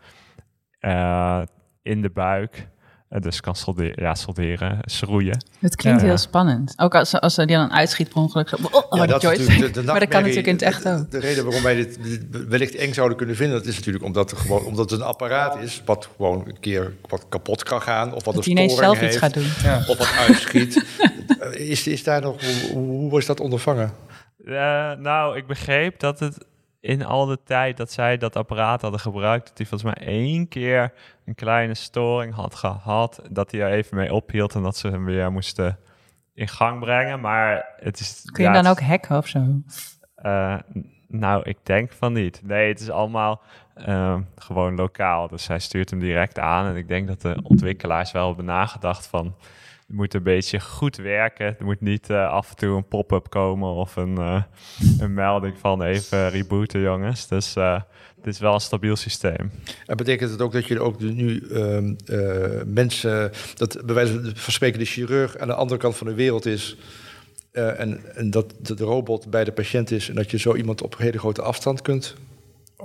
[0.80, 1.42] uh,
[1.82, 2.68] in de buik
[3.18, 5.44] dus kan solderen, ja, solderen, schroeien.
[5.60, 6.06] Het klinkt Ja.
[6.06, 6.72] heel spannend.
[6.76, 8.48] Ook als, als ze die dan uitschiet per ongeluk.
[8.48, 9.46] Zo, oh, oh, Ja, die dat is joystick.
[9.48, 10.98] natuurlijk de- de maar dat kan natuurlijk in het echt ook.
[10.98, 11.98] De, de reden waarom wij dit,
[12.48, 15.58] wellicht eng zouden kunnen vinden, dat is natuurlijk omdat, er gewoon, omdat het een apparaat
[15.62, 18.92] is wat gewoon een keer wat kapot kan gaan of wat Dat een storing zelf
[18.94, 19.46] iets heeft, gaat doen.
[19.62, 19.76] Ja.
[19.88, 20.84] of wat uitschiet.
[21.40, 22.40] Eh, is, is daar nog,
[22.72, 23.92] hoe, hoe is dat ondervangen?
[24.44, 26.38] Uh, nou, ik begreep dat het
[26.80, 30.48] in al de tijd dat zij dat apparaat hadden gebruikt, dat hij volgens mij één
[30.48, 30.92] keer
[31.24, 35.04] een kleine storing had gehad, dat hij er even mee ophield en dat ze hem
[35.04, 35.78] weer moesten
[36.34, 37.20] in gang brengen.
[37.20, 38.22] Maar het is.
[38.32, 39.38] Kun je ja, dan ook hacken of zo?
[40.22, 40.58] Uh,
[41.08, 42.40] nou, ik denk van niet.
[42.44, 43.42] Nee, het is allemaal
[43.88, 45.28] uh, gewoon lokaal.
[45.28, 46.66] Dus hij stuurt hem direct aan.
[46.66, 49.34] En ik denk dat de ontwikkelaars wel hebben nagedacht van...
[49.90, 51.46] het moet een beetje goed werken.
[51.58, 54.42] Er moet niet eh, af en toe een pop-up komen of een, eh,
[54.98, 57.28] een melding van even rebooten, jongens.
[57.28, 57.80] Dus uh,
[58.16, 59.50] het is wel een stabiel systeem.
[59.86, 61.94] En betekent het ook dat je ook nu ehm,
[62.66, 66.46] mensen, dat bij wijze van spreken de chirurg aan de andere kant van de wereld
[66.46, 66.76] is...
[67.52, 70.94] en, en dat de robot bij de patiënt is en dat je zo iemand op
[70.94, 72.16] een hele grote afstand kunt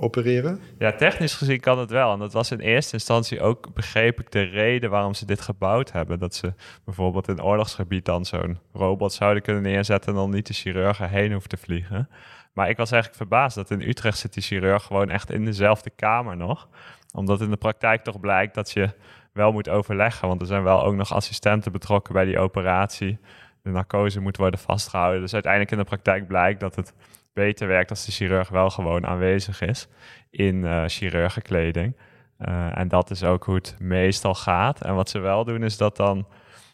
[0.00, 0.60] opereren?
[0.78, 2.12] Ja, technisch gezien kan het wel.
[2.12, 5.92] En dat was in eerste instantie ook, begreep ik, de reden waarom ze dit gebouwd
[5.92, 6.18] hebben.
[6.18, 6.52] Dat ze
[6.84, 11.32] bijvoorbeeld in oorlogsgebied dan zo'n robot zouden kunnen neerzetten en dan niet de chirurgen heen
[11.32, 12.08] hoeven te vliegen.
[12.52, 15.90] Maar ik was eigenlijk verbaasd dat in Utrecht zit die chirurg gewoon echt in dezelfde
[15.90, 16.68] kamer nog.
[17.14, 18.90] Omdat in de praktijk toch blijkt dat je
[19.32, 20.28] wel moet overleggen.
[20.28, 23.18] Want er zijn wel ook nog assistenten betrokken bij die operatie.
[23.62, 25.20] De narcose moet worden vastgehouden.
[25.20, 26.94] Dus uiteindelijk in de praktijk blijkt dat het
[27.36, 29.88] beter werkt als de chirurg wel gewoon aanwezig is
[30.30, 31.96] in uh, chirurgenkleding.
[32.38, 34.82] Uh, en dat is ook hoe het meestal gaat.
[34.82, 36.26] En wat ze wel doen is dat dan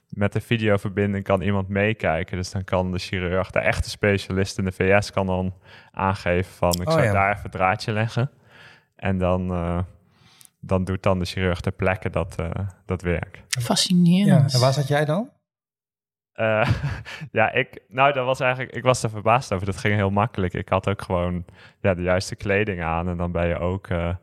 [0.09, 2.37] met de videoverbinding kan iemand meekijken.
[2.37, 5.55] Dus dan kan de chirurg, de echte specialist in de VS, kan dan
[5.91, 8.31] aangeven van ik oh, zou daar even draadje leggen.
[8.97, 9.79] En dan, uh,
[10.61, 12.37] dan doet dan de chirurg ter plekke dat,
[12.87, 13.43] dat werk.
[13.49, 14.51] Fascinerend.
[14.51, 15.31] Ja, en waar zat jij dan?
[16.37, 16.69] Uh,
[17.33, 19.67] ja, ik, nou, dat was eigenlijk, ik was er verbaasd over.
[19.67, 20.55] Dat ging heel makkelijk.
[20.55, 21.45] Ik had ook gewoon
[21.81, 24.15] ja, de juiste kleding aan en dan ben je ook uh,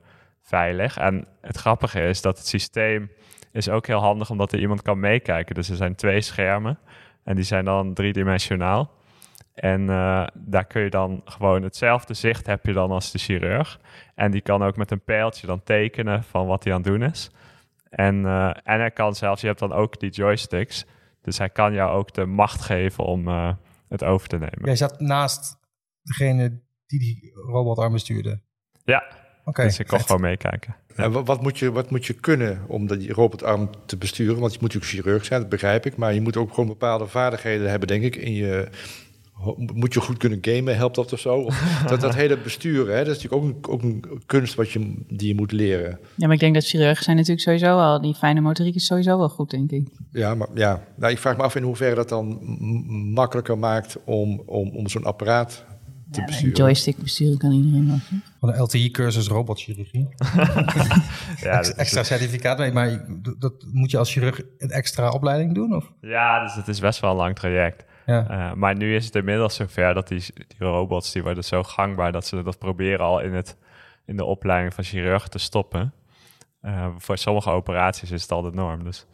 [0.42, 0.98] veilig.
[0.98, 3.12] En het grappige is dat het systeem
[3.52, 5.56] is ook heel handig omdat er iemand kan meekijken.
[5.56, 6.80] Dus er zijn twee schermen
[7.24, 8.92] en die zijn dan driedimensionaal.
[9.54, 13.80] En uh, daar kun je dan gewoon hetzelfde zicht heb je dan als de chirurg.
[14.16, 17.04] En die kan ook met een pijltje dan tekenen van wat hij aan het doen
[17.04, 17.32] is.
[17.90, 18.26] En,
[18.64, 20.86] en hij kan zelfs, je hebt dan ook die joysticks.
[21.30, 23.54] Dus hij kan jou ook de macht geven om uh,
[23.88, 24.60] het over te nemen.
[24.64, 25.58] Jij zat naast
[26.02, 28.42] degene die die robotarm bestuurde?
[28.84, 29.04] Ja,
[29.44, 30.76] okay, dus ik kon gewoon meekijken.
[30.96, 34.40] En wat moet, je, wat moet je kunnen om die robotarm te besturen?
[34.40, 35.98] Want je moet natuurlijk chirurg zijn, dat begrijp ik.
[35.98, 38.70] Maar je moet ook gewoon bepaalde vaardigheden hebben, denk ik, in je
[39.74, 41.50] moet je goed kunnen gamen, helpt dat of zo?
[41.88, 44.96] dat, dat hele besturen, hè, dat is natuurlijk ook een, ook een kunst wat je,
[45.08, 46.00] die je moet leren.
[46.16, 49.18] Ja, maar ik denk dat chirurgen zijn natuurlijk sowieso al, die fijne motoriek is sowieso
[49.18, 49.88] wel goed, denk ik.
[50.12, 52.40] Ja, maar ja, nou, ik vraag me af in hoeverre dat dan
[53.14, 55.66] makkelijker maakt om, om, om zo'n apparaat
[56.12, 56.56] te ja, besturen.
[56.56, 58.20] joystick besturen kan iedereen wel.
[58.40, 60.08] Van een LTI-cursus robotchirurgie.
[61.42, 63.06] ja, extra certificaat, maar
[63.38, 65.76] dat moet je als chirurg een extra opleiding doen?
[65.76, 65.92] Of?
[66.02, 67.84] Ja, dus het is best wel een lang traject.
[68.10, 72.12] Uh, maar nu is het inmiddels zover dat die, die robots die worden zo gangbaar
[72.12, 73.58] dat ze dat proberen al in, het,
[74.06, 75.94] in de opleiding van chirurg te stoppen.
[76.62, 78.84] Uh, voor sommige operaties is het al de norm.
[78.84, 79.06] Dus.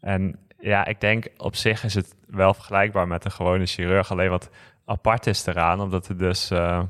[0.00, 4.10] En ja, ik denk op zich is het wel vergelijkbaar met een gewone chirurg.
[4.10, 4.50] Alleen wat
[4.84, 6.50] apart is eraan, omdat het dus...
[6.50, 6.82] Uh,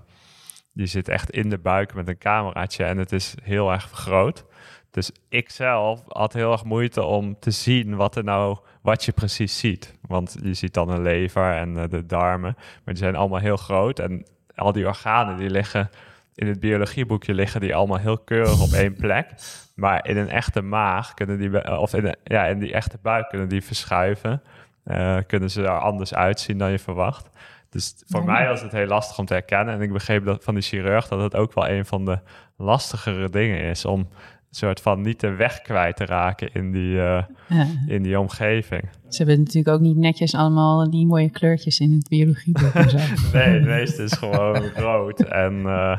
[0.72, 4.44] die zit echt in de buik met een cameraatje en het is heel erg groot.
[4.90, 9.12] Dus ik zelf had heel erg moeite om te zien wat er nou wat je
[9.12, 9.94] precies ziet.
[10.00, 13.56] Want je ziet dan een lever en uh, de darmen, maar die zijn allemaal heel
[13.56, 13.98] groot.
[13.98, 15.90] En al die organen die liggen
[16.38, 19.30] in het biologieboekje liggen die allemaal heel keurig op één plek.
[19.74, 23.48] Maar in een echte maag kunnen die, of in, ja, in die echte buik kunnen
[23.48, 24.42] die verschuiven.
[24.84, 27.28] Uh, kunnen ze er anders uitzien dan je verwacht.
[27.70, 29.74] Dus voor mij was het heel lastig om te herkennen.
[29.74, 32.18] En ik begreep dat van die chirurg dat het ook wel een van de
[32.56, 34.08] lastigere dingen is om
[34.50, 37.66] soort van niet de weg kwijt te raken in die, uh, ja.
[37.86, 38.82] in die omgeving.
[39.08, 42.74] Ze hebben natuurlijk ook niet netjes allemaal die mooie kleurtjes in het biologieboek.
[43.32, 45.20] nee, het meeste is gewoon rood.
[45.20, 45.98] En uh,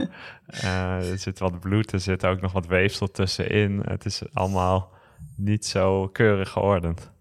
[0.63, 3.81] uh, er zit wat bloed, er zit ook nog wat weefsel tussenin.
[3.87, 4.91] Het is allemaal
[5.35, 7.11] niet zo keurig geordend.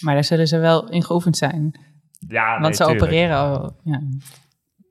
[0.00, 1.80] Maar daar zullen ze wel in geoefend zijn.
[2.28, 3.76] Ja, Want ze opereren al.
[3.84, 4.02] Ja.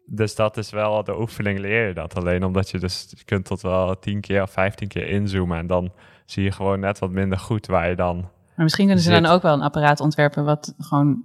[0.05, 2.15] Dus dat is wel de oefening leer je dat.
[2.15, 5.57] Alleen omdat je dus je kunt tot wel tien keer of vijftien keer inzoomen.
[5.57, 5.91] En dan
[6.25, 8.15] zie je gewoon net wat minder goed waar je dan.
[8.55, 11.23] Maar misschien kunnen ze dan ook wel een apparaat ontwerpen wat gewoon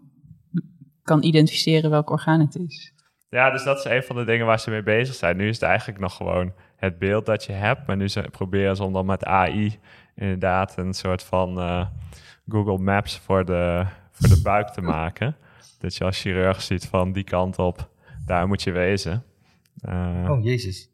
[1.03, 2.93] kan identificeren welk orgaan het is.
[3.31, 5.37] Ja, dus dat is een van de dingen waar ze mee bezig zijn.
[5.37, 7.87] Nu is het eigenlijk nog gewoon het beeld dat je hebt.
[7.87, 9.79] Maar nu ze proberen ze om dan met AI
[10.15, 11.87] inderdaad een soort van uh,
[12.49, 15.37] Google Maps voor de, voor de buik te maken.
[15.79, 17.89] Dat je als chirurg ziet van die kant op
[18.29, 19.25] daar moet je wezen.
[19.89, 20.91] Uh, oh, jezus.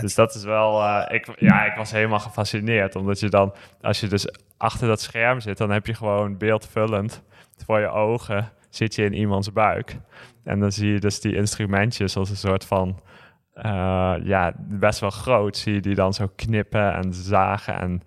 [0.00, 2.96] Dus dat is wel, uh, ik, ja, ik was helemaal gefascineerd.
[2.96, 7.22] Omdat je dan, als je dus achter dat scherm zit, dan heb je gewoon beeldvullend
[7.64, 9.96] voor je ogen zit je in iemands buik.
[10.44, 13.00] En dan zie je dus die instrumentjes als een soort van,
[13.54, 15.56] uh, ja, best wel groot.
[15.56, 18.02] Zie je die dan zo knippen en zagen en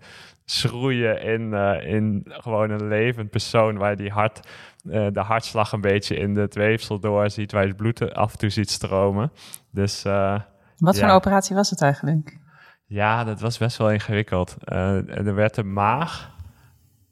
[0.50, 4.40] schroeien in, uh, in gewoon een levend persoon waar die hart
[4.84, 8.38] uh, de hartslag een beetje in het weefsel doorziet, waar je het bloed af en
[8.38, 9.32] toe ziet stromen.
[9.70, 10.40] Dus, uh,
[10.76, 12.38] Wat voor een operatie was het eigenlijk?
[12.86, 14.56] Ja, dat was best wel ingewikkeld.
[14.64, 16.30] Uh, er werd de maag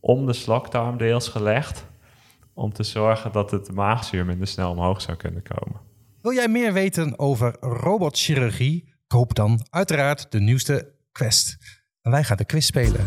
[0.00, 1.86] om de slokdarm deels gelegd,
[2.54, 5.80] om te zorgen dat het maagzuur minder snel omhoog zou kunnen komen.
[6.22, 8.94] Wil jij meer weten over robotchirurgie?
[9.06, 11.77] Koop dan uiteraard de nieuwste Quest.
[12.08, 13.06] En wij gaan de quiz spelen.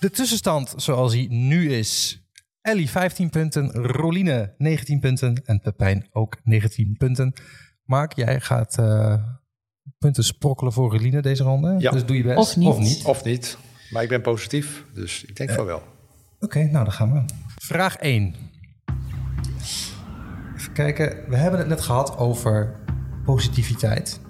[0.00, 2.22] De tussenstand zoals hij nu is.
[2.60, 7.32] Ellie 15 punten, Roline 19 punten en Pepijn ook 19 punten.
[7.84, 9.22] Mark, jij gaat eh,
[9.98, 11.74] punten sprokkelen voor Roline deze ronde.
[11.78, 11.90] Ja.
[11.90, 12.38] Dus doe je best.
[12.38, 12.68] Of niet.
[12.68, 13.04] Of niet.
[13.04, 13.58] Of niet.
[13.90, 15.82] Maar ik ben positief, dus ik denk van wel.
[16.40, 17.24] Oké, nou dan gaan we.
[17.56, 18.34] Vraag 1.
[20.56, 21.28] Even kijken.
[21.28, 22.77] We hebben het net gehad over
[23.34, 24.20] positiviteit.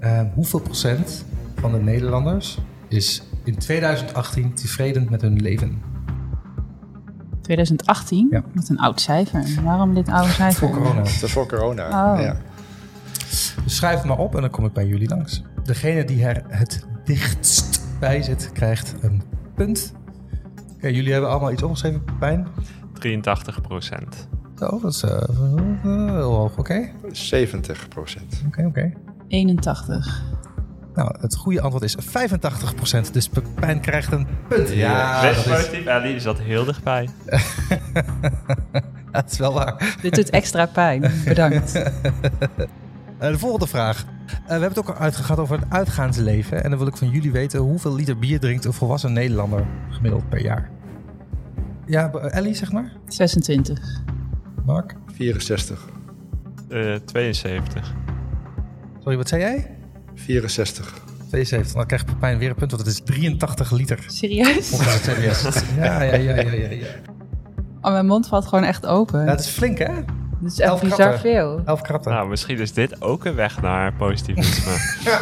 [0.00, 1.24] Eh, hoeveel procent
[1.60, 2.58] van de Nederlanders
[2.88, 5.82] is in 2018 tevreden met hun leven?
[7.40, 8.42] 2018, Ja.
[8.54, 9.44] wat een oud cijfer.
[9.64, 10.68] Waarom dit oude cijfer?
[10.68, 11.02] Voor corona.
[11.02, 11.84] Dat is voor corona.
[12.14, 12.20] Oh.
[12.20, 12.36] Ja.
[13.64, 15.42] Dus schrijf het maar op en dan kom ik bij jullie langs.
[15.62, 19.22] Degene die er het dichtst bij zit, krijgt een
[19.54, 19.92] punt.
[20.76, 22.46] Oké, jullie hebben allemaal iets opgeschreven, Pijn.
[22.92, 24.28] 83 procent.
[24.58, 25.22] Zo, dat is eh,
[25.82, 26.58] heel hoog.
[26.58, 28.42] Oké, 70 procent.
[28.46, 28.92] oké, oké.
[29.28, 30.22] 81.
[30.94, 33.10] Nou, het goede antwoord is 85%.
[33.12, 34.68] Dus Pepijn krijgt een punt.
[34.68, 37.08] Ja, Best positief, Ellie, die zat heel dichtbij.
[39.12, 39.96] dat is wel waar.
[40.02, 41.12] Dit doet extra pijn.
[41.24, 41.72] Bedankt.
[43.18, 44.04] Eh, de volgende vraag.
[44.04, 46.64] Eh, we hebben het ook al uitgehad over het uitgaansleven.
[46.64, 50.28] En dan wil ik van jullie weten hoeveel liter bier drinkt een volwassen Nederlander gemiddeld
[50.28, 50.70] per jaar?
[51.86, 52.92] Ja, Ellie, zeg maar.
[53.06, 54.02] 26.
[54.68, 54.94] Mark.
[55.14, 55.88] 64.
[56.68, 57.94] Eh 72.
[58.98, 59.70] Sorry, wat zei jij?
[60.14, 60.94] 64.
[61.28, 61.72] 72.
[61.72, 64.04] Dan krijgt Pepijn weer een punt, want het is 83 liter.
[64.06, 64.70] Serieus?
[65.76, 66.70] Ja, ja, ja, ja, ja.
[66.70, 66.86] ja.
[67.80, 69.24] Oh, mijn mond valt gewoon echt open.
[69.24, 69.94] Ja, het is flink, hè?
[70.40, 71.20] Dit is echt elf bizar kratten.
[71.20, 71.62] veel.
[71.64, 72.12] Elf kratten.
[72.12, 74.72] Nou, misschien is dit ook een weg naar positivisme.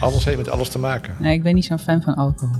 [0.00, 1.14] Alles heeft met alles te maken.
[1.18, 2.56] Nee, ik ben niet zo'n fan van alcohol.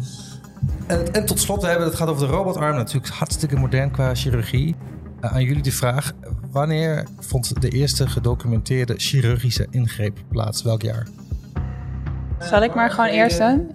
[0.86, 2.76] En, en tot slot, we hebben het gaat over de robotarm.
[2.76, 4.74] Natuurlijk hartstikke modern qua chirurgie.
[5.20, 6.12] Eh, aan jullie de vraag.
[6.50, 10.62] Wanneer vond de eerste gedocumenteerde chirurgische ingreep plaats?
[10.62, 11.06] Welk jaar?
[12.40, 13.70] Zal ik maar gewoon eerst doen?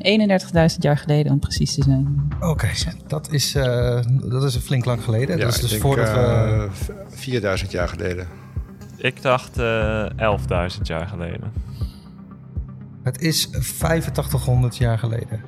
[0.72, 2.28] 31.000 jaar geleden om precies te zijn.
[2.40, 2.68] Oké,
[3.08, 5.38] dat, is, eh, dat is een flink lang geleden.
[5.38, 6.18] Ja, dat is ik dus denk, voordat we...
[6.20, 8.28] eh, v- 4000 jaar geleden.
[8.98, 10.06] Ik dacht eh
[10.76, 11.52] 11.000 jaar geleden.
[13.04, 13.50] Het is
[13.82, 15.42] 8500 jaar geleden.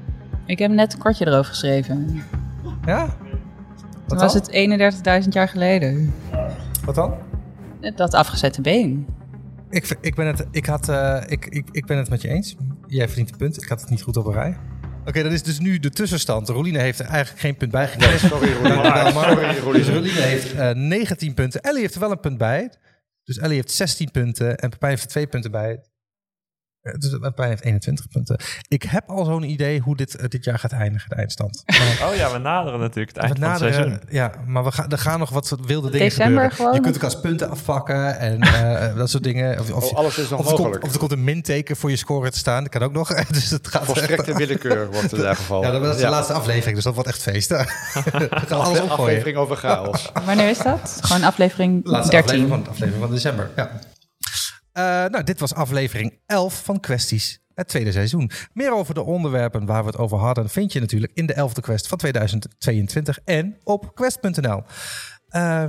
[0.45, 2.23] Ik heb net een kortje erover geschreven.
[2.86, 3.15] Ja?
[4.08, 4.51] Wat was het
[5.23, 6.13] 31.000 jaar geleden.
[6.86, 7.13] Wat dan?
[7.95, 9.06] Dat afgezette been.
[9.69, 12.56] Ik, ik, ben het, ik, had, eh, ik, ik, ik ben het met je eens.
[12.88, 13.63] Jij verdient een punt.
[13.63, 14.58] Ik had het niet goed op een rij.
[15.06, 16.49] Oké, dat is dus nu de tussenstand.
[16.49, 18.30] Roline heeft er eigenlijk geen punt bij gekregen.
[18.30, 18.62] Sorry,
[19.13, 19.58] Mark.
[19.58, 19.88] Sorry, Dus.
[19.88, 21.62] Roline heeft eh, 19 punten.
[21.62, 22.71] Ellie heeft er wel een punt bij.
[23.23, 25.80] Dus Ellie heeft 16 punten en Pepijn heeft er twee punten bij.
[26.81, 28.39] Eh, Dus Pepijn heeft 21 punten.
[28.67, 31.63] Ik heb al zo'n idee hoe dit eh, dit jaar gaat eindigen, de eindstand.
[31.99, 33.83] Maar Oh ja, we naderen natuurlijk het eind we van het seizoen.
[33.89, 36.51] naderen, ja, maar we gaan, er gaan nog wat wilde dingen December gebeuren.
[36.51, 36.73] gewoon?
[36.73, 39.59] Je kunt ook als punten afpakken en eh, dat soort dingen.
[39.59, 40.83] Of, of, Oh, alles is nog of er, komt, mogelijk.
[40.85, 42.63] of er komt een minteken voor je score te staan.
[42.63, 43.09] Dat kan ook nog.
[43.31, 43.85] Dus het gaat.
[43.85, 45.71] Volstrekte willekeur wordt er daar gevallen.
[45.73, 47.49] Ja, dat is de laatste aflevering, dus dat wordt echt feest.
[47.49, 48.89] We gaan alles opgooien.
[48.89, 50.11] aflevering over chaos.
[50.25, 50.97] Wanneer is dat?
[51.01, 52.29] Gewoon aflevering Laatste 13.
[52.29, 53.49] aflevering van, aflevering van december.
[53.55, 53.71] Ja.
[54.73, 58.31] Eh, nou, dit was aflevering 11 van Questies, het tweede seizoen.
[58.53, 61.62] Meer over de onderwerpen waar we het over hadden vind je natuurlijk in de 11e
[61.62, 64.63] Quest van 2022 en op quest.nl.
[65.27, 65.63] Eh,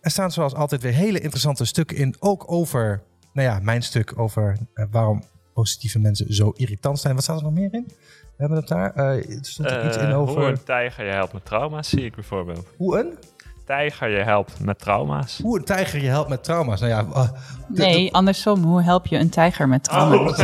[0.00, 4.18] er staan zoals altijd weer hele interessante stukken in, ook over, nou ja, mijn stuk
[4.18, 5.22] over eh, waarom
[5.54, 7.14] positieve mensen zo irritant zijn.
[7.14, 7.84] Wat staat er nog meer in?
[8.22, 8.94] We hebben het daar.
[8.94, 12.14] er stond er iets in over Hoe een tijger je helpt met trauma's, zie ik
[12.14, 12.66] bijvoorbeeld.
[12.76, 13.18] hoe een,
[13.66, 15.40] Tijger je helpt met trauma's.
[15.42, 16.80] hoe een tijger je helpt met trauma's.
[16.80, 17.28] Nou ja, eh,
[17.68, 18.62] Nee, andersom.
[18.62, 19.94] Hoe help je een tijger met Oh.
[19.94, 20.34] trauma?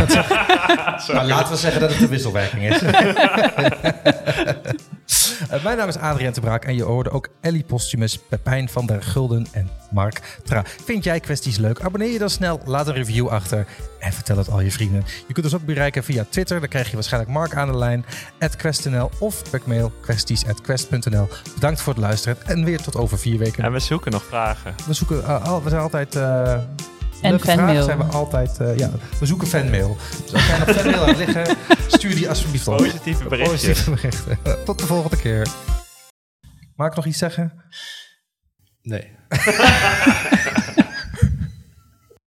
[1.13, 2.83] Maar laten we zeggen dat het een wisselwerking is.
[5.51, 8.87] Eh, mijn naam is Adriaan de Braak en je hoorde ook Ellie Postumus, Pepijn van
[8.87, 10.63] der Gulden en Mark Tra.
[10.85, 11.81] Vind jij kwesties leuk?
[11.81, 13.67] Abonneer je dan snel, laat een review achter
[13.99, 15.05] en vertel het al je vrienden.
[15.27, 18.05] Je kunt ons ook bereiken via Twitter, dan krijg je waarschijnlijk Mark aan de lijn,
[18.57, 21.29] @quest.nl of per mail kwesties@quest.nl.
[21.55, 23.65] Bedankt voor het luisteren en weer tot over vier weken.
[23.65, 24.75] En we zoeken nog vragen.
[24.87, 26.17] We zoeken, eh, al- we zijn altijd...
[26.17, 26.59] eh
[27.23, 27.85] En leuke vragen fanmail.
[27.85, 28.59] zijn we altijd...
[28.61, 29.97] eh, ja, we zoeken fanmail.
[30.25, 31.57] Dus als jij nog fanmail aan liggen,
[31.97, 32.77] stuur die alsjeblieft op.
[32.77, 33.61] Positieve berichtjes.
[33.61, 34.39] Positieve berichten.
[34.65, 35.49] Tot de volgende keer.
[36.75, 37.65] Mag ik nog iets zeggen?
[38.83, 39.17] Nee.